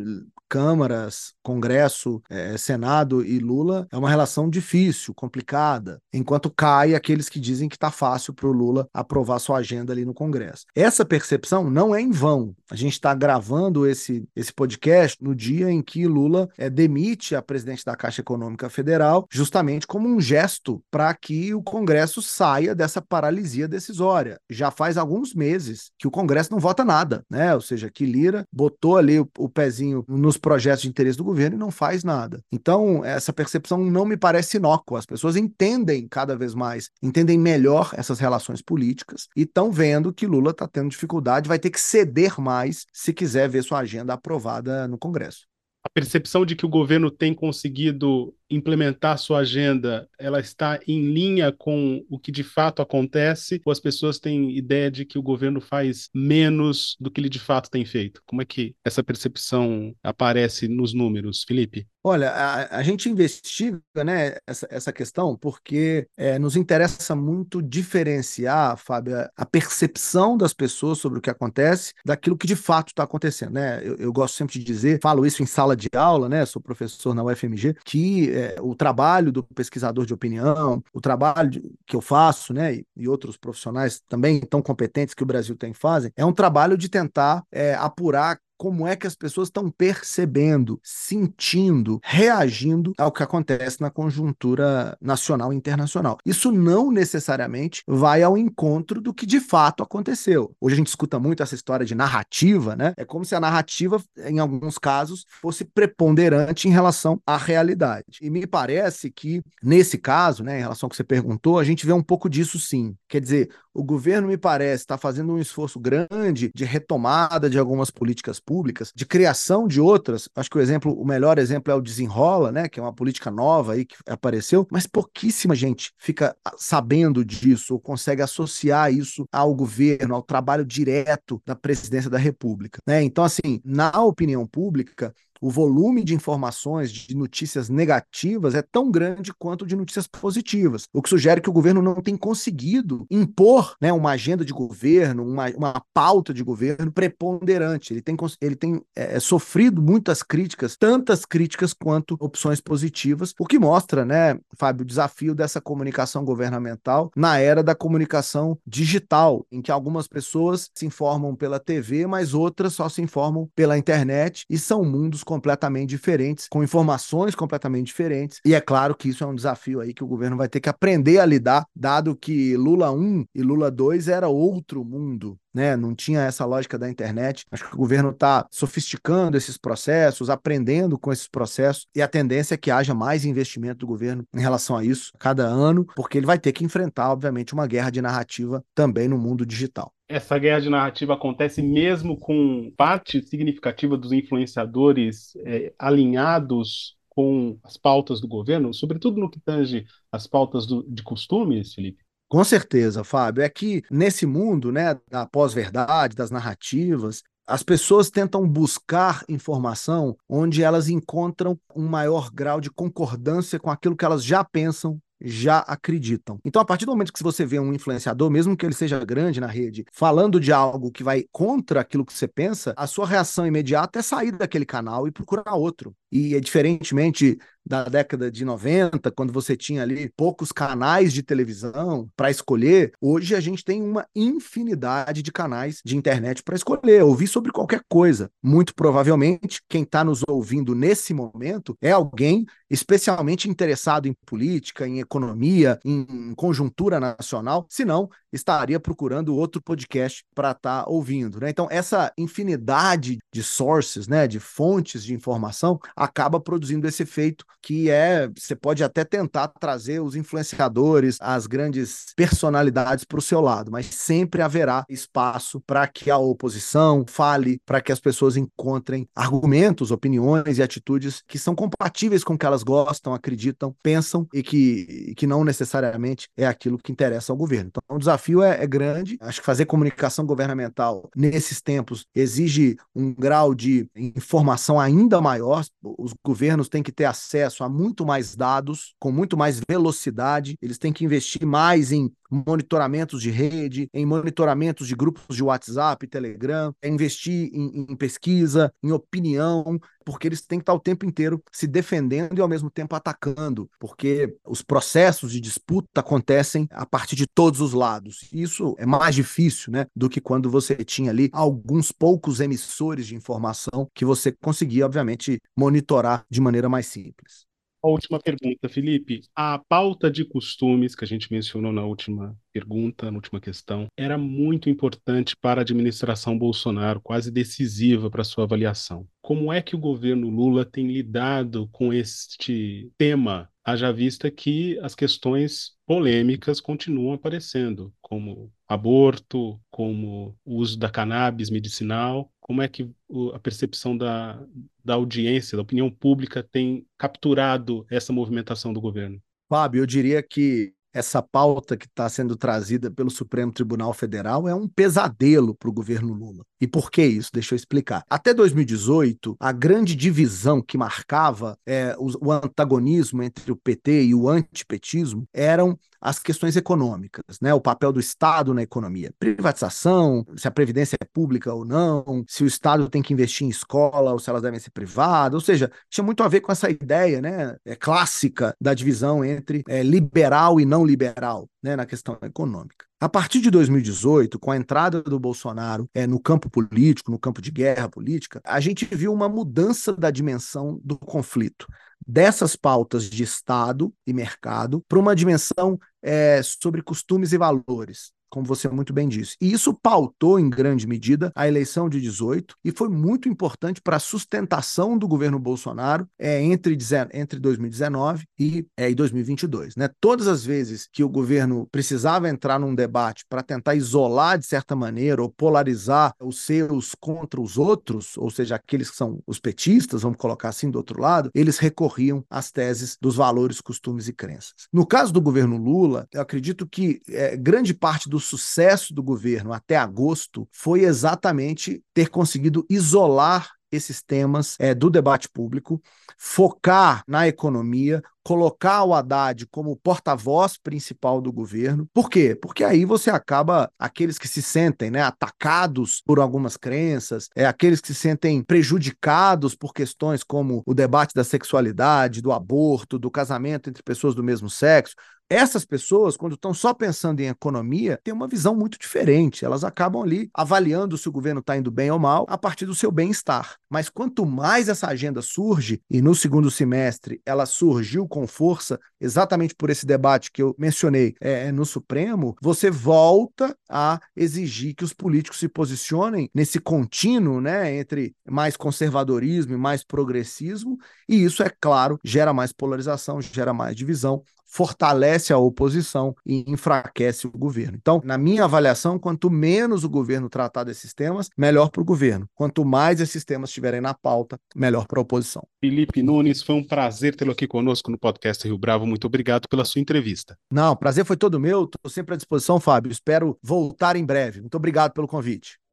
câmaras, 0.48 1.34
Congresso, 1.42 2.22
é, 2.30 2.56
Senado 2.56 3.24
e 3.24 3.38
Lula 3.38 3.86
é 3.90 3.96
uma 3.96 4.08
relação 4.08 4.48
difícil, 4.48 5.14
complicada, 5.14 6.00
enquanto 6.12 6.50
cai 6.50 6.94
aqueles 6.94 7.28
que 7.28 7.40
dizem 7.40 7.68
que 7.68 7.76
está 7.76 7.90
fácil 7.90 8.32
para 8.32 8.48
o 8.48 8.52
Lula 8.52 8.88
aprovar 8.92 9.38
sua 9.38 9.58
agenda 9.58 9.92
ali 9.92 10.04
no 10.04 10.14
Congresso. 10.14 10.64
Essa 10.74 11.04
percepção 11.04 11.68
não 11.68 11.94
é 11.94 12.00
em 12.00 12.10
vão. 12.10 12.54
A 12.68 12.74
gente 12.74 12.94
está 12.94 13.14
gravando 13.14 13.86
esse, 13.86 14.28
esse 14.34 14.52
podcast 14.52 15.22
no 15.22 15.36
dia 15.36 15.70
em 15.70 15.80
que 15.80 16.06
Lula 16.06 16.48
é, 16.58 16.68
demite 16.68 17.36
a 17.36 17.40
presidente 17.40 17.84
da 17.84 17.94
Caixa 17.94 18.22
Econômica 18.22 18.68
Federal, 18.68 19.26
justamente 19.30 19.86
como 19.86 20.08
um 20.08 20.20
gesto 20.20 20.82
para 20.90 21.14
que 21.14 21.54
o 21.54 21.62
Congresso 21.62 22.20
saia 22.20 22.74
dessa 22.74 23.00
paralisia 23.00 23.68
decisória. 23.68 24.40
Já 24.50 24.72
faz 24.72 24.96
alguns 24.96 25.32
meses 25.32 25.92
que 25.96 26.08
o 26.08 26.10
Congresso 26.10 26.50
não 26.50 26.58
vota 26.58 26.84
nada, 26.84 27.22
né? 27.30 27.54
Ou 27.54 27.60
seja, 27.60 27.88
que 27.88 28.04
Lira 28.04 28.44
botou 28.52 28.96
ali 28.96 29.20
o, 29.20 29.28
o 29.38 29.48
pezinho 29.48 30.04
nos 30.08 30.36
projetos 30.36 30.82
de 30.82 30.88
interesse 30.88 31.18
do 31.18 31.24
governo 31.24 31.56
e 31.56 31.60
não 31.60 31.70
faz 31.70 32.02
nada. 32.02 32.40
Então, 32.50 33.04
essa 33.04 33.32
percepção 33.32 33.78
não 33.78 34.04
me 34.04 34.16
parece 34.16 34.56
inócua. 34.56 34.98
As 34.98 35.06
pessoas 35.06 35.36
entendem 35.36 36.08
cada 36.08 36.36
vez 36.36 36.52
mais, 36.52 36.90
entendem 37.00 37.38
melhor 37.38 37.90
essas 37.94 38.18
relações 38.18 38.60
políticas 38.60 39.28
e 39.36 39.42
estão 39.42 39.70
vendo 39.70 40.12
que 40.12 40.26
Lula 40.26 40.50
está 40.50 40.66
tendo 40.66 40.90
dificuldade, 40.90 41.48
vai 41.48 41.60
ter 41.60 41.70
que 41.70 41.80
ceder 41.80 42.40
mais 42.40 42.55
se 42.92 43.12
quiser 43.12 43.48
ver 43.48 43.62
sua 43.62 43.80
agenda 43.80 44.14
aprovada 44.14 44.86
no 44.88 44.98
Congresso. 44.98 45.46
A 45.84 45.88
percepção 45.88 46.44
de 46.44 46.56
que 46.56 46.66
o 46.66 46.68
governo 46.68 47.10
tem 47.10 47.32
conseguido 47.32 48.34
implementar 48.50 49.18
sua 49.18 49.38
agenda, 49.38 50.08
ela 50.18 50.40
está 50.40 50.78
em 50.86 51.12
linha 51.12 51.52
com 51.52 52.04
o 52.08 52.18
que 52.18 52.30
de 52.30 52.42
fato 52.42 52.82
acontece, 52.82 53.60
ou 53.64 53.72
as 53.72 53.80
pessoas 53.80 54.18
têm 54.18 54.56
ideia 54.56 54.90
de 54.90 55.04
que 55.04 55.18
o 55.18 55.22
governo 55.22 55.60
faz 55.60 56.08
menos 56.14 56.96
do 57.00 57.10
que 57.10 57.20
ele 57.20 57.28
de 57.28 57.40
fato 57.40 57.70
tem 57.70 57.84
feito? 57.84 58.22
Como 58.26 58.42
é 58.42 58.44
que 58.44 58.74
essa 58.84 59.02
percepção 59.02 59.94
aparece 60.02 60.68
nos 60.68 60.94
números, 60.94 61.44
Felipe? 61.46 61.86
Olha, 62.08 62.30
a, 62.30 62.78
a 62.78 62.82
gente 62.84 63.08
investiga 63.10 63.82
né, 64.04 64.36
essa, 64.46 64.68
essa 64.70 64.92
questão 64.92 65.36
porque 65.36 66.06
é, 66.16 66.38
nos 66.38 66.54
interessa 66.54 67.16
muito 67.16 67.60
diferenciar, 67.60 68.76
Fábio, 68.76 69.28
a 69.36 69.44
percepção 69.44 70.36
das 70.36 70.54
pessoas 70.54 70.98
sobre 70.98 71.18
o 71.18 71.20
que 71.20 71.30
acontece 71.30 71.92
daquilo 72.04 72.38
que 72.38 72.46
de 72.46 72.54
fato 72.54 72.90
está 72.90 73.02
acontecendo. 73.02 73.54
Né? 73.54 73.80
Eu, 73.82 73.96
eu, 73.96 74.12
gosto 74.12 74.36
sempre 74.36 74.56
de 74.56 74.64
dizer, 74.64 75.00
falo 75.02 75.26
isso 75.26 75.42
em 75.42 75.46
sala 75.46 75.76
de 75.76 75.88
aula, 75.96 76.28
né? 76.28 76.46
Sou 76.46 76.62
professor 76.62 77.12
na 77.12 77.24
UFMG, 77.24 77.74
que 77.84 78.30
é, 78.36 78.56
o 78.60 78.74
trabalho 78.74 79.32
do 79.32 79.42
pesquisador 79.42 80.04
de 80.04 80.12
opinião, 80.12 80.82
o 80.92 81.00
trabalho 81.00 81.50
que 81.86 81.96
eu 81.96 82.02
faço, 82.02 82.52
né, 82.52 82.74
e, 82.74 82.86
e, 82.94 83.08
outros 83.08 83.36
profissionais 83.36 84.02
também 84.06 84.40
tão 84.40 84.60
competentes 84.60 85.14
que 85.14 85.22
o 85.22 85.26
Brasil 85.26 85.56
tem 85.56 85.72
fazem, 85.72 86.12
é 86.14 86.24
um 86.24 86.32
trabalho 86.32 86.76
de 86.76 86.88
tentar 86.88 87.42
é, 87.50 87.74
apurar 87.74 88.38
como 88.56 88.86
é 88.86 88.96
que 88.96 89.06
as 89.06 89.14
pessoas 89.14 89.48
estão 89.48 89.70
percebendo, 89.70 90.80
sentindo, 90.82 92.00
reagindo 92.02 92.92
ao 92.98 93.12
que 93.12 93.22
acontece 93.22 93.80
na 93.80 93.90
conjuntura 93.90 94.96
nacional 95.00 95.52
e 95.52 95.56
internacional. 95.56 96.18
Isso 96.24 96.50
não 96.50 96.90
necessariamente 96.90 97.82
vai 97.86 98.22
ao 98.22 98.36
encontro 98.36 99.00
do 99.00 99.12
que 99.12 99.26
de 99.26 99.40
fato 99.40 99.82
aconteceu. 99.82 100.54
Hoje 100.60 100.74
a 100.74 100.78
gente 100.78 100.88
escuta 100.88 101.18
muito 101.18 101.42
essa 101.42 101.54
história 101.54 101.84
de 101.84 101.94
narrativa, 101.94 102.76
né? 102.76 102.94
É 102.96 103.04
como 103.04 103.24
se 103.24 103.34
a 103.34 103.40
narrativa, 103.40 104.02
em 104.26 104.38
alguns 104.38 104.78
casos, 104.78 105.26
fosse 105.40 105.64
preponderante 105.64 106.68
em 106.68 106.70
relação 106.70 107.20
à 107.26 107.36
realidade. 107.36 108.18
E 108.20 108.30
me 108.30 108.46
parece 108.46 109.10
que, 109.10 109.42
nesse 109.62 109.98
caso, 109.98 110.42
né, 110.42 110.58
em 110.58 110.62
relação 110.62 110.86
ao 110.86 110.90
que 110.90 110.96
você 110.96 111.04
perguntou, 111.04 111.58
a 111.58 111.64
gente 111.64 111.86
vê 111.86 111.92
um 111.92 112.02
pouco 112.02 112.28
disso 112.28 112.58
sim. 112.58 112.96
Quer 113.08 113.20
dizer, 113.20 113.50
o 113.76 113.84
governo, 113.84 114.28
me 114.28 114.38
parece, 114.38 114.84
está 114.84 114.96
fazendo 114.96 115.34
um 115.34 115.38
esforço 115.38 115.78
grande 115.78 116.50
de 116.54 116.64
retomada 116.64 117.50
de 117.50 117.58
algumas 117.58 117.90
políticas 117.90 118.40
públicas, 118.46 118.92
de 118.94 119.04
criação 119.04 119.66
de 119.66 119.80
outras. 119.80 120.28
Acho 120.34 120.48
que 120.48 120.56
o 120.56 120.60
exemplo, 120.60 120.92
o 120.92 121.04
melhor 121.04 121.38
exemplo 121.38 121.72
é 121.72 121.74
o 121.74 121.80
Desenrola, 121.80 122.52
né, 122.52 122.68
que 122.68 122.78
é 122.78 122.82
uma 122.82 122.92
política 122.94 123.30
nova 123.30 123.72
aí 123.72 123.84
que 123.84 123.96
apareceu, 124.06 124.66
mas 124.70 124.86
pouquíssima 124.86 125.54
gente 125.54 125.92
fica 125.98 126.34
sabendo 126.56 127.24
disso 127.24 127.74
ou 127.74 127.80
consegue 127.80 128.22
associar 128.22 128.92
isso 128.92 129.26
ao 129.32 129.54
governo, 129.54 130.14
ao 130.14 130.22
trabalho 130.22 130.64
direto 130.64 131.42
da 131.44 131.56
presidência 131.56 132.08
da 132.08 132.18
República, 132.18 132.78
né? 132.86 133.02
Então, 133.02 133.24
assim, 133.24 133.60
na 133.64 133.90
opinião 134.02 134.46
pública, 134.46 135.12
o 135.40 135.50
volume 135.50 136.02
de 136.04 136.14
informações, 136.14 136.90
de 136.90 137.16
notícias 137.16 137.68
negativas 137.68 138.54
é 138.54 138.62
tão 138.62 138.90
grande 138.90 139.32
quanto 139.38 139.66
de 139.66 139.76
notícias 139.76 140.06
positivas, 140.06 140.86
o 140.92 141.02
que 141.02 141.08
sugere 141.08 141.40
que 141.40 141.50
o 141.50 141.52
governo 141.52 141.82
não 141.82 142.00
tem 142.00 142.16
conseguido 142.16 143.06
impor 143.10 143.74
né, 143.80 143.92
uma 143.92 144.10
agenda 144.10 144.44
de 144.44 144.52
governo, 144.52 145.24
uma, 145.24 145.48
uma 145.50 145.82
pauta 145.92 146.32
de 146.32 146.42
governo 146.42 146.90
preponderante. 146.90 147.92
Ele 147.92 148.02
tem, 148.02 148.16
ele 148.40 148.56
tem 148.56 148.82
é, 148.94 149.16
é, 149.16 149.20
sofrido 149.20 149.82
muitas 149.82 150.22
críticas, 150.22 150.76
tantas 150.76 151.24
críticas 151.24 151.72
quanto 151.72 152.16
opções 152.20 152.60
positivas, 152.60 153.34
o 153.38 153.46
que 153.46 153.58
mostra, 153.58 154.04
né, 154.04 154.38
Fábio, 154.56 154.82
o 154.82 154.86
desafio 154.86 155.34
dessa 155.34 155.60
comunicação 155.60 156.24
governamental 156.24 157.10
na 157.16 157.38
era 157.38 157.62
da 157.62 157.74
comunicação 157.74 158.58
digital, 158.66 159.46
em 159.50 159.60
que 159.60 159.70
algumas 159.70 160.06
pessoas 160.06 160.70
se 160.74 160.86
informam 160.86 161.34
pela 161.34 161.58
TV, 161.58 162.06
mas 162.06 162.34
outras 162.34 162.74
só 162.74 162.88
se 162.88 163.02
informam 163.02 163.48
pela 163.54 163.78
internet 163.78 164.44
e 164.48 164.58
são 164.58 164.84
mundos 164.84 165.22
completamente 165.26 165.90
diferentes, 165.90 166.46
com 166.48 166.62
informações 166.62 167.34
completamente 167.34 167.88
diferentes. 167.88 168.40
E 168.44 168.54
é 168.54 168.60
claro 168.60 168.94
que 168.94 169.08
isso 169.08 169.24
é 169.24 169.26
um 169.26 169.34
desafio 169.34 169.80
aí 169.80 169.92
que 169.92 170.04
o 170.04 170.06
governo 170.06 170.36
vai 170.36 170.48
ter 170.48 170.60
que 170.60 170.68
aprender 170.68 171.18
a 171.18 171.26
lidar, 171.26 171.66
dado 171.74 172.16
que 172.16 172.56
Lula 172.56 172.90
1 172.92 173.26
e 173.34 173.42
Lula 173.42 173.70
2 173.70 174.08
era 174.08 174.28
outro 174.28 174.84
mundo. 174.84 175.36
Né, 175.52 175.74
não 175.74 175.94
tinha 175.94 176.20
essa 176.20 176.44
lógica 176.44 176.78
da 176.78 176.86
internet. 176.86 177.46
Acho 177.50 177.66
que 177.66 177.74
o 177.74 177.78
governo 177.78 178.10
está 178.10 178.46
sofisticando 178.50 179.38
esses 179.38 179.56
processos, 179.56 180.28
aprendendo 180.28 180.98
com 180.98 181.10
esses 181.10 181.28
processos, 181.28 181.86
e 181.94 182.02
a 182.02 182.06
tendência 182.06 182.54
é 182.54 182.58
que 182.58 182.70
haja 182.70 182.94
mais 182.94 183.24
investimento 183.24 183.78
do 183.78 183.86
governo 183.86 184.22
em 184.34 184.40
relação 184.40 184.76
a 184.76 184.84
isso 184.84 185.12
cada 185.18 185.46
ano, 185.46 185.86
porque 185.96 186.18
ele 186.18 186.26
vai 186.26 186.38
ter 186.38 186.52
que 186.52 186.62
enfrentar, 186.62 187.10
obviamente, 187.10 187.54
uma 187.54 187.66
guerra 187.66 187.88
de 187.88 188.02
narrativa 188.02 188.62
também 188.74 189.08
no 189.08 189.16
mundo 189.16 189.46
digital 189.46 189.95
essa 190.08 190.38
guerra 190.38 190.60
de 190.60 190.70
narrativa 190.70 191.14
acontece 191.14 191.62
mesmo 191.62 192.16
com 192.16 192.72
parte 192.76 193.22
significativa 193.22 193.96
dos 193.96 194.12
influenciadores 194.12 195.36
é, 195.44 195.72
alinhados 195.78 196.96
com 197.08 197.58
as 197.64 197.76
pautas 197.76 198.20
do 198.20 198.28
governo, 198.28 198.74
sobretudo 198.74 199.18
no 199.18 199.30
que 199.30 199.40
tange 199.40 199.86
as 200.12 200.26
pautas 200.26 200.66
do, 200.66 200.84
de 200.88 201.02
costumes, 201.02 201.74
Felipe? 201.74 202.04
Com 202.28 202.42
certeza, 202.44 203.02
Fábio. 203.02 203.42
É 203.42 203.48
que 203.48 203.82
nesse 203.90 204.26
mundo 204.26 204.70
né, 204.70 204.98
da 205.10 205.26
pós-verdade, 205.26 206.14
das 206.14 206.30
narrativas, 206.30 207.22
as 207.46 207.62
pessoas 207.62 208.10
tentam 208.10 208.46
buscar 208.46 209.24
informação 209.28 210.16
onde 210.28 210.62
elas 210.62 210.88
encontram 210.88 211.58
um 211.74 211.86
maior 211.86 212.30
grau 212.30 212.60
de 212.60 212.70
concordância 212.70 213.58
com 213.58 213.70
aquilo 213.70 213.96
que 213.96 214.04
elas 214.04 214.24
já 214.24 214.44
pensam 214.44 215.00
já 215.20 215.58
acreditam. 215.60 216.38
Então, 216.44 216.60
a 216.60 216.64
partir 216.64 216.84
do 216.84 216.92
momento 216.92 217.12
que 217.12 217.22
você 217.22 217.44
vê 217.44 217.58
um 217.58 217.72
influenciador, 217.72 218.30
mesmo 218.30 218.56
que 218.56 218.66
ele 218.66 218.74
seja 218.74 219.04
grande 219.04 219.40
na 219.40 219.46
rede, 219.46 219.84
falando 219.92 220.38
de 220.38 220.52
algo 220.52 220.90
que 220.90 221.02
vai 221.02 221.24
contra 221.32 221.80
aquilo 221.80 222.04
que 222.04 222.12
você 222.12 222.28
pensa, 222.28 222.74
a 222.76 222.86
sua 222.86 223.06
reação 223.06 223.46
imediata 223.46 223.98
é 223.98 224.02
sair 224.02 224.32
daquele 224.32 224.66
canal 224.66 225.08
e 225.08 225.12
procurar 225.12 225.54
outro. 225.54 225.94
E 226.10 226.38
diferentemente 226.40 227.38
da 227.66 227.84
década 227.84 228.30
de 228.30 228.44
90, 228.44 229.10
quando 229.10 229.32
você 229.32 229.56
tinha 229.56 229.82
ali 229.82 230.08
poucos 230.16 230.52
canais 230.52 231.12
de 231.12 231.22
televisão 231.22 232.08
para 232.16 232.30
escolher, 232.30 232.92
hoje 233.00 233.34
a 233.34 233.40
gente 233.40 233.64
tem 233.64 233.82
uma 233.82 234.06
infinidade 234.14 235.20
de 235.20 235.32
canais 235.32 235.80
de 235.84 235.96
internet 235.96 236.44
para 236.44 236.54
escolher, 236.54 237.02
ouvir 237.02 237.26
sobre 237.26 237.50
qualquer 237.50 237.82
coisa. 237.88 238.30
Muito 238.40 238.72
provavelmente, 238.74 239.60
quem 239.68 239.82
está 239.82 240.04
nos 240.04 240.22
ouvindo 240.28 240.74
nesse 240.74 241.12
momento 241.12 241.76
é 241.82 241.90
alguém 241.90 242.46
especialmente 242.70 243.48
interessado 243.48 244.06
em 244.06 244.14
política, 244.24 244.86
em 244.86 245.00
economia, 245.00 245.78
em 245.84 246.34
conjuntura 246.36 247.00
nacional, 247.00 247.66
senão 247.68 248.08
estaria 248.36 248.78
procurando 248.78 249.36
outro 249.36 249.60
podcast 249.60 250.24
para 250.34 250.52
estar 250.52 250.84
tá 250.84 250.88
ouvindo. 250.88 251.40
Né? 251.40 251.50
Então, 251.50 251.66
essa 251.70 252.12
infinidade 252.16 253.18
de 253.32 253.42
sources, 253.42 254.06
né, 254.06 254.26
de 254.26 254.38
fontes 254.38 255.04
de 255.04 255.14
informação, 255.14 255.78
acaba 255.94 256.40
produzindo 256.40 256.86
esse 256.86 257.02
efeito 257.02 257.44
que 257.62 257.90
é, 257.90 258.28
você 258.28 258.54
pode 258.54 258.84
até 258.84 259.04
tentar 259.04 259.48
trazer 259.48 260.00
os 260.00 260.14
influenciadores, 260.14 261.18
as 261.20 261.46
grandes 261.46 262.12
personalidades 262.16 263.04
para 263.04 263.18
o 263.18 263.22
seu 263.22 263.40
lado, 263.40 263.72
mas 263.72 263.86
sempre 263.86 264.42
haverá 264.42 264.84
espaço 264.88 265.60
para 265.60 265.86
que 265.88 266.10
a 266.10 266.18
oposição 266.18 267.04
fale, 267.08 267.60
para 267.66 267.80
que 267.80 267.90
as 267.90 268.00
pessoas 268.00 268.36
encontrem 268.36 269.08
argumentos, 269.14 269.90
opiniões 269.90 270.58
e 270.58 270.62
atitudes 270.62 271.22
que 271.26 271.38
são 271.38 271.54
compatíveis 271.54 272.22
com 272.22 272.34
o 272.34 272.38
que 272.38 272.46
elas 272.46 272.62
gostam, 272.62 273.14
acreditam, 273.14 273.74
pensam 273.82 274.28
e 274.32 274.42
que, 274.42 275.14
que 275.16 275.26
não 275.26 275.44
necessariamente 275.44 276.28
é 276.36 276.46
aquilo 276.46 276.78
que 276.78 276.92
interessa 276.92 277.32
ao 277.32 277.36
governo. 277.36 277.70
Então, 277.70 277.96
o 277.96 277.98
desafio 277.98 278.25
é, 278.42 278.62
é 278.62 278.66
grande. 278.66 279.16
Acho 279.20 279.40
que 279.40 279.46
fazer 279.46 279.66
comunicação 279.66 280.24
governamental 280.26 281.08
nesses 281.14 281.60
tempos 281.60 282.06
exige 282.14 282.76
um 282.94 283.14
grau 283.14 283.54
de 283.54 283.88
informação 283.94 284.78
ainda 284.80 285.20
maior. 285.20 285.64
Os 285.82 286.12
governos 286.24 286.68
têm 286.68 286.82
que 286.82 286.92
ter 286.92 287.04
acesso 287.04 287.64
a 287.64 287.68
muito 287.68 288.04
mais 288.04 288.34
dados, 288.34 288.94
com 288.98 289.12
muito 289.12 289.36
mais 289.36 289.60
velocidade, 289.68 290.56
eles 290.60 290.78
têm 290.78 290.92
que 290.92 291.04
investir 291.04 291.46
mais 291.46 291.92
em 291.92 292.10
monitoramentos 292.30 293.22
de 293.22 293.30
rede, 293.30 293.88
em 293.94 294.04
monitoramentos 294.04 294.88
de 294.88 294.94
grupos 294.94 295.36
de 295.36 295.42
WhatsApp, 295.42 296.06
Telegram, 296.06 296.74
é 296.82 296.88
investir 296.88 297.50
em, 297.52 297.86
em 297.88 297.96
pesquisa, 297.96 298.72
em 298.82 298.92
opinião, 298.92 299.78
porque 300.06 300.28
eles 300.28 300.40
têm 300.40 300.60
que 300.60 300.62
estar 300.62 300.72
o 300.72 300.78
tempo 300.78 301.04
inteiro 301.04 301.42
se 301.50 301.66
defendendo 301.66 302.38
e 302.38 302.40
ao 302.40 302.48
mesmo 302.48 302.70
tempo 302.70 302.94
atacando, 302.94 303.68
porque 303.80 304.36
os 304.46 304.62
processos 304.62 305.32
de 305.32 305.40
disputa 305.40 306.00
acontecem 306.00 306.68
a 306.70 306.86
partir 306.86 307.16
de 307.16 307.26
todos 307.26 307.60
os 307.60 307.72
lados. 307.72 308.28
Isso 308.32 308.76
é 308.78 308.86
mais 308.86 309.16
difícil, 309.16 309.72
né, 309.72 309.86
do 309.94 310.08
que 310.08 310.20
quando 310.20 310.48
você 310.48 310.76
tinha 310.76 311.10
ali 311.10 311.28
alguns 311.32 311.90
poucos 311.90 312.38
emissores 312.38 313.06
de 313.06 313.16
informação 313.16 313.90
que 313.92 314.04
você 314.04 314.30
conseguia, 314.30 314.86
obviamente, 314.86 315.42
monitorar 315.56 316.24
de 316.30 316.40
maneira 316.40 316.68
mais 316.68 316.86
simples. 316.86 317.45
A 317.86 317.88
última 317.88 318.18
pergunta, 318.18 318.68
Felipe. 318.68 319.20
A 319.32 319.60
pauta 319.60 320.10
de 320.10 320.24
costumes 320.24 320.96
que 320.96 321.04
a 321.04 321.06
gente 321.06 321.30
mencionou 321.30 321.70
na 321.70 321.84
última 321.84 322.36
pergunta, 322.52 323.08
na 323.12 323.16
última 323.16 323.40
questão, 323.40 323.86
era 323.96 324.18
muito 324.18 324.68
importante 324.68 325.36
para 325.36 325.60
a 325.60 325.62
administração 325.62 326.36
Bolsonaro, 326.36 327.00
quase 327.00 327.30
decisiva 327.30 328.10
para 328.10 328.24
sua 328.24 328.42
avaliação. 328.42 329.06
Como 329.22 329.52
é 329.52 329.62
que 329.62 329.76
o 329.76 329.78
governo 329.78 330.28
Lula 330.28 330.64
tem 330.64 330.88
lidado 330.88 331.68
com 331.68 331.92
este 331.92 332.90
tema 332.98 333.48
haja 333.66 333.92
vista 333.92 334.30
que 334.30 334.78
as 334.78 334.94
questões 334.94 335.72
polêmicas 335.84 336.60
continuam 336.60 337.14
aparecendo, 337.14 337.92
como 338.00 338.52
aborto, 338.68 339.60
como 339.70 340.36
o 340.44 340.56
uso 340.58 340.78
da 340.78 340.88
cannabis 340.88 341.50
medicinal. 341.50 342.30
Como 342.46 342.62
é 342.62 342.68
que 342.68 342.88
a 343.34 343.40
percepção 343.40 343.98
da, 343.98 344.40
da 344.84 344.94
audiência, 344.94 345.56
da 345.56 345.62
opinião 345.62 345.90
pública, 345.90 346.44
tem 346.44 346.86
capturado 346.96 347.84
essa 347.90 348.12
movimentação 348.12 348.72
do 348.72 348.80
governo? 348.80 349.20
Fábio, 349.48 349.82
eu 349.82 349.86
diria 349.86 350.22
que 350.22 350.72
essa 350.94 351.20
pauta 351.20 351.76
que 351.76 351.86
está 351.86 352.08
sendo 352.08 352.36
trazida 352.36 352.88
pelo 352.88 353.10
Supremo 353.10 353.50
Tribunal 353.50 353.92
Federal 353.92 354.48
é 354.48 354.54
um 354.54 354.68
pesadelo 354.68 355.56
para 355.56 355.68
o 355.68 355.72
governo 355.72 356.14
Lula. 356.14 356.44
E 356.60 356.68
por 356.68 356.88
que 356.88 357.04
isso? 357.04 357.30
Deixa 357.34 357.52
eu 357.52 357.56
explicar. 357.56 358.04
Até 358.08 358.32
2018, 358.32 359.36
a 359.40 359.50
grande 359.50 359.96
divisão 359.96 360.62
que 360.62 360.78
marcava 360.78 361.58
é, 361.66 361.96
o, 361.98 362.28
o 362.28 362.32
antagonismo 362.32 363.24
entre 363.24 363.50
o 363.50 363.56
PT 363.56 364.04
e 364.04 364.14
o 364.14 364.28
antipetismo 364.28 365.28
eram 365.34 365.76
as 366.06 366.20
questões 366.20 366.54
econômicas, 366.54 367.40
né? 367.42 367.52
O 367.52 367.60
papel 367.60 367.92
do 367.92 367.98
Estado 367.98 368.54
na 368.54 368.62
economia, 368.62 369.12
privatização, 369.18 370.24
se 370.36 370.46
a 370.46 370.52
previdência 370.52 370.96
é 371.00 371.04
pública 371.04 371.52
ou 371.52 371.64
não, 371.64 372.24
se 372.28 372.44
o 372.44 372.46
Estado 372.46 372.88
tem 372.88 373.02
que 373.02 373.12
investir 373.12 373.44
em 373.44 373.50
escola 373.50 374.12
ou 374.12 374.20
se 374.20 374.30
elas 374.30 374.40
devem 374.40 374.60
ser 374.60 374.70
privadas, 374.70 375.34
ou 375.34 375.40
seja, 375.40 375.68
tinha 375.90 376.04
muito 376.04 376.22
a 376.22 376.28
ver 376.28 376.42
com 376.42 376.52
essa 376.52 376.70
ideia, 376.70 377.20
né? 377.20 377.56
É, 377.64 377.74
clássica 377.74 378.54
da 378.60 378.72
divisão 378.72 379.24
entre 379.24 379.64
é, 379.68 379.82
liberal 379.82 380.60
e 380.60 380.64
não 380.64 380.86
liberal, 380.86 381.50
né? 381.60 381.74
Na 381.74 381.84
questão 381.84 382.16
econômica. 382.22 382.86
A 383.00 383.08
partir 383.08 383.40
de 383.40 383.50
2018, 383.50 384.38
com 384.38 384.52
a 384.52 384.56
entrada 384.56 385.02
do 385.02 385.18
Bolsonaro 385.18 385.90
é, 385.92 386.06
no 386.06 386.20
campo 386.20 386.48
político, 386.48 387.10
no 387.10 387.18
campo 387.18 387.42
de 387.42 387.50
guerra 387.50 387.88
política, 387.88 388.40
a 388.44 388.60
gente 388.60 388.86
viu 388.86 389.12
uma 389.12 389.28
mudança 389.28 389.92
da 389.92 390.10
dimensão 390.10 390.80
do 390.84 390.96
conflito 390.96 391.66
dessas 392.06 392.54
pautas 392.54 393.10
de 393.10 393.22
Estado 393.22 393.92
e 394.06 394.12
mercado 394.12 394.82
para 394.88 394.98
uma 394.98 395.14
dimensão 395.14 395.78
é, 396.06 396.40
sobre 396.42 396.82
costumes 396.82 397.32
e 397.32 397.38
valores 397.38 398.12
como 398.28 398.46
você 398.46 398.68
muito 398.68 398.92
bem 398.92 399.08
disse. 399.08 399.36
E 399.40 399.52
isso 399.52 399.74
pautou, 399.74 400.38
em 400.38 400.48
grande 400.48 400.86
medida, 400.86 401.32
a 401.34 401.46
eleição 401.46 401.88
de 401.88 402.00
18 402.00 402.56
e 402.64 402.70
foi 402.70 402.88
muito 402.88 403.28
importante 403.28 403.80
para 403.80 403.96
a 403.96 404.00
sustentação 404.00 404.98
do 404.98 405.08
governo 405.08 405.38
Bolsonaro 405.38 406.08
é, 406.18 406.42
entre, 406.42 406.76
entre 407.12 407.38
2019 407.38 408.24
e, 408.38 408.66
é, 408.76 408.90
e 408.90 408.94
2022. 408.94 409.76
Né? 409.76 409.88
Todas 410.00 410.28
as 410.28 410.44
vezes 410.44 410.88
que 410.92 411.04
o 411.04 411.08
governo 411.08 411.68
precisava 411.70 412.28
entrar 412.28 412.58
num 412.58 412.74
debate 412.74 413.24
para 413.28 413.42
tentar 413.42 413.74
isolar, 413.74 414.38
de 414.38 414.46
certa 414.46 414.74
maneira, 414.74 415.22
ou 415.22 415.30
polarizar 415.30 416.14
os 416.20 416.40
seus 416.40 416.94
contra 416.98 417.40
os 417.40 417.56
outros, 417.56 418.16
ou 418.16 418.30
seja, 418.30 418.56
aqueles 418.56 418.90
que 418.90 418.96
são 418.96 419.20
os 419.26 419.38
petistas, 419.38 420.02
vamos 420.02 420.18
colocar 420.18 420.48
assim 420.48 420.70
do 420.70 420.76
outro 420.76 421.00
lado, 421.00 421.30
eles 421.34 421.58
recorriam 421.58 422.24
às 422.30 422.50
teses 422.50 422.96
dos 423.00 423.16
valores, 423.16 423.60
costumes 423.60 424.08
e 424.08 424.12
crenças. 424.12 424.68
No 424.72 424.86
caso 424.86 425.12
do 425.12 425.20
governo 425.20 425.56
Lula, 425.56 426.06
eu 426.12 426.20
acredito 426.20 426.66
que 426.66 427.00
é, 427.08 427.36
grande 427.36 427.74
parte 427.74 428.08
do 428.08 428.15
do 428.16 428.20
sucesso 428.20 428.94
do 428.94 429.02
governo 429.02 429.52
até 429.52 429.76
agosto 429.76 430.48
foi 430.50 430.84
exatamente 430.84 431.82
ter 431.92 432.08
conseguido 432.08 432.64
isolar 432.68 433.50
esses 433.70 434.00
temas 434.00 434.56
é, 434.58 434.74
do 434.74 434.88
debate 434.88 435.28
público, 435.28 435.82
focar 436.16 437.02
na 437.06 437.28
economia, 437.28 438.02
colocar 438.22 438.84
o 438.84 438.94
Haddad 438.94 439.46
como 439.48 439.76
porta-voz 439.76 440.56
principal 440.56 441.20
do 441.20 441.32
governo. 441.32 441.86
Por 441.92 442.08
quê? 442.08 442.34
Porque 442.34 442.64
aí 442.64 442.84
você 442.84 443.10
acaba 443.10 443.70
aqueles 443.78 444.18
que 444.18 444.26
se 444.28 444.40
sentem 444.40 444.90
né, 444.90 445.02
atacados 445.02 446.00
por 446.00 446.18
algumas 446.18 446.56
crenças, 446.56 447.28
é 447.36 447.44
aqueles 447.44 447.80
que 447.80 447.88
se 447.88 447.94
sentem 447.94 448.42
prejudicados 448.42 449.54
por 449.54 449.74
questões 449.74 450.22
como 450.22 450.62
o 450.64 450.72
debate 450.72 451.12
da 451.14 451.24
sexualidade, 451.24 452.22
do 452.22 452.32
aborto, 452.32 452.98
do 452.98 453.10
casamento 453.10 453.68
entre 453.68 453.82
pessoas 453.82 454.14
do 454.14 454.24
mesmo 454.24 454.48
sexo. 454.48 454.94
Essas 455.28 455.64
pessoas, 455.64 456.16
quando 456.16 456.34
estão 456.34 456.54
só 456.54 456.72
pensando 456.72 457.18
em 457.18 457.26
economia, 457.26 457.98
têm 458.04 458.14
uma 458.14 458.28
visão 458.28 458.54
muito 458.54 458.78
diferente. 458.78 459.44
Elas 459.44 459.64
acabam 459.64 460.02
ali 460.02 460.30
avaliando 460.32 460.96
se 460.96 461.08
o 461.08 461.12
governo 461.12 461.40
está 461.40 461.56
indo 461.56 461.68
bem 461.68 461.90
ou 461.90 461.98
mal 461.98 462.24
a 462.28 462.38
partir 462.38 462.64
do 462.64 462.76
seu 462.76 462.92
bem-estar. 462.92 463.56
Mas 463.68 463.88
quanto 463.88 464.24
mais 464.24 464.68
essa 464.68 464.86
agenda 464.86 465.20
surge, 465.20 465.82
e 465.90 466.00
no 466.00 466.14
segundo 466.14 466.48
semestre 466.48 467.20
ela 467.26 467.44
surgiu 467.44 468.06
com 468.06 468.24
força, 468.24 468.78
exatamente 469.00 469.52
por 469.52 469.68
esse 469.68 469.84
debate 469.84 470.30
que 470.30 470.40
eu 470.40 470.54
mencionei 470.56 471.16
é, 471.20 471.50
no 471.50 471.66
Supremo, 471.66 472.36
você 472.40 472.70
volta 472.70 473.56
a 473.68 473.98
exigir 474.14 474.76
que 474.76 474.84
os 474.84 474.92
políticos 474.92 475.40
se 475.40 475.48
posicionem 475.48 476.30
nesse 476.32 476.60
contínuo 476.60 477.40
né, 477.40 477.76
entre 477.76 478.14
mais 478.28 478.56
conservadorismo 478.56 479.54
e 479.54 479.58
mais 479.58 479.82
progressismo, 479.82 480.78
e 481.08 481.24
isso, 481.24 481.42
é 481.42 481.50
claro, 481.60 481.98
gera 482.04 482.32
mais 482.32 482.52
polarização, 482.52 483.20
gera 483.20 483.52
mais 483.52 483.74
divisão, 483.74 484.22
fortalece 484.56 485.34
a 485.34 485.38
oposição 485.38 486.16
e 486.24 486.42
enfraquece 486.50 487.26
o 487.26 487.30
governo. 487.30 487.76
Então, 487.78 488.00
na 488.02 488.16
minha 488.16 488.44
avaliação, 488.44 488.98
quanto 488.98 489.28
menos 489.30 489.84
o 489.84 489.88
governo 489.90 490.30
tratar 490.30 490.64
desses 490.64 490.94
temas, 490.94 491.28
melhor 491.36 491.68
para 491.68 491.82
o 491.82 491.84
governo. 491.84 492.26
Quanto 492.34 492.64
mais 492.64 492.98
esses 492.98 493.22
temas 493.22 493.50
estiverem 493.50 493.82
na 493.82 493.92
pauta, 493.92 494.38
melhor 494.54 494.86
para 494.86 494.98
a 494.98 495.02
oposição. 495.02 495.46
Felipe 495.60 496.02
Nunes, 496.02 496.42
foi 496.42 496.54
um 496.54 496.64
prazer 496.64 497.14
tê-lo 497.14 497.32
aqui 497.32 497.46
conosco 497.46 497.90
no 497.90 497.98
podcast 497.98 498.48
Rio 498.48 498.56
Bravo. 498.56 498.86
Muito 498.86 499.06
obrigado 499.06 499.46
pela 499.46 499.62
sua 499.62 499.82
entrevista. 499.82 500.38
Não, 500.50 500.72
o 500.72 500.76
prazer 500.76 501.04
foi 501.04 501.18
todo 501.18 501.38
meu. 501.38 501.64
Estou 501.64 501.90
sempre 501.90 502.14
à 502.14 502.16
disposição, 502.16 502.58
Fábio. 502.58 502.90
Espero 502.90 503.38
voltar 503.42 503.94
em 503.94 504.06
breve. 504.06 504.40
Muito 504.40 504.56
obrigado 504.56 504.94
pelo 504.94 505.06
convite. 505.06 505.58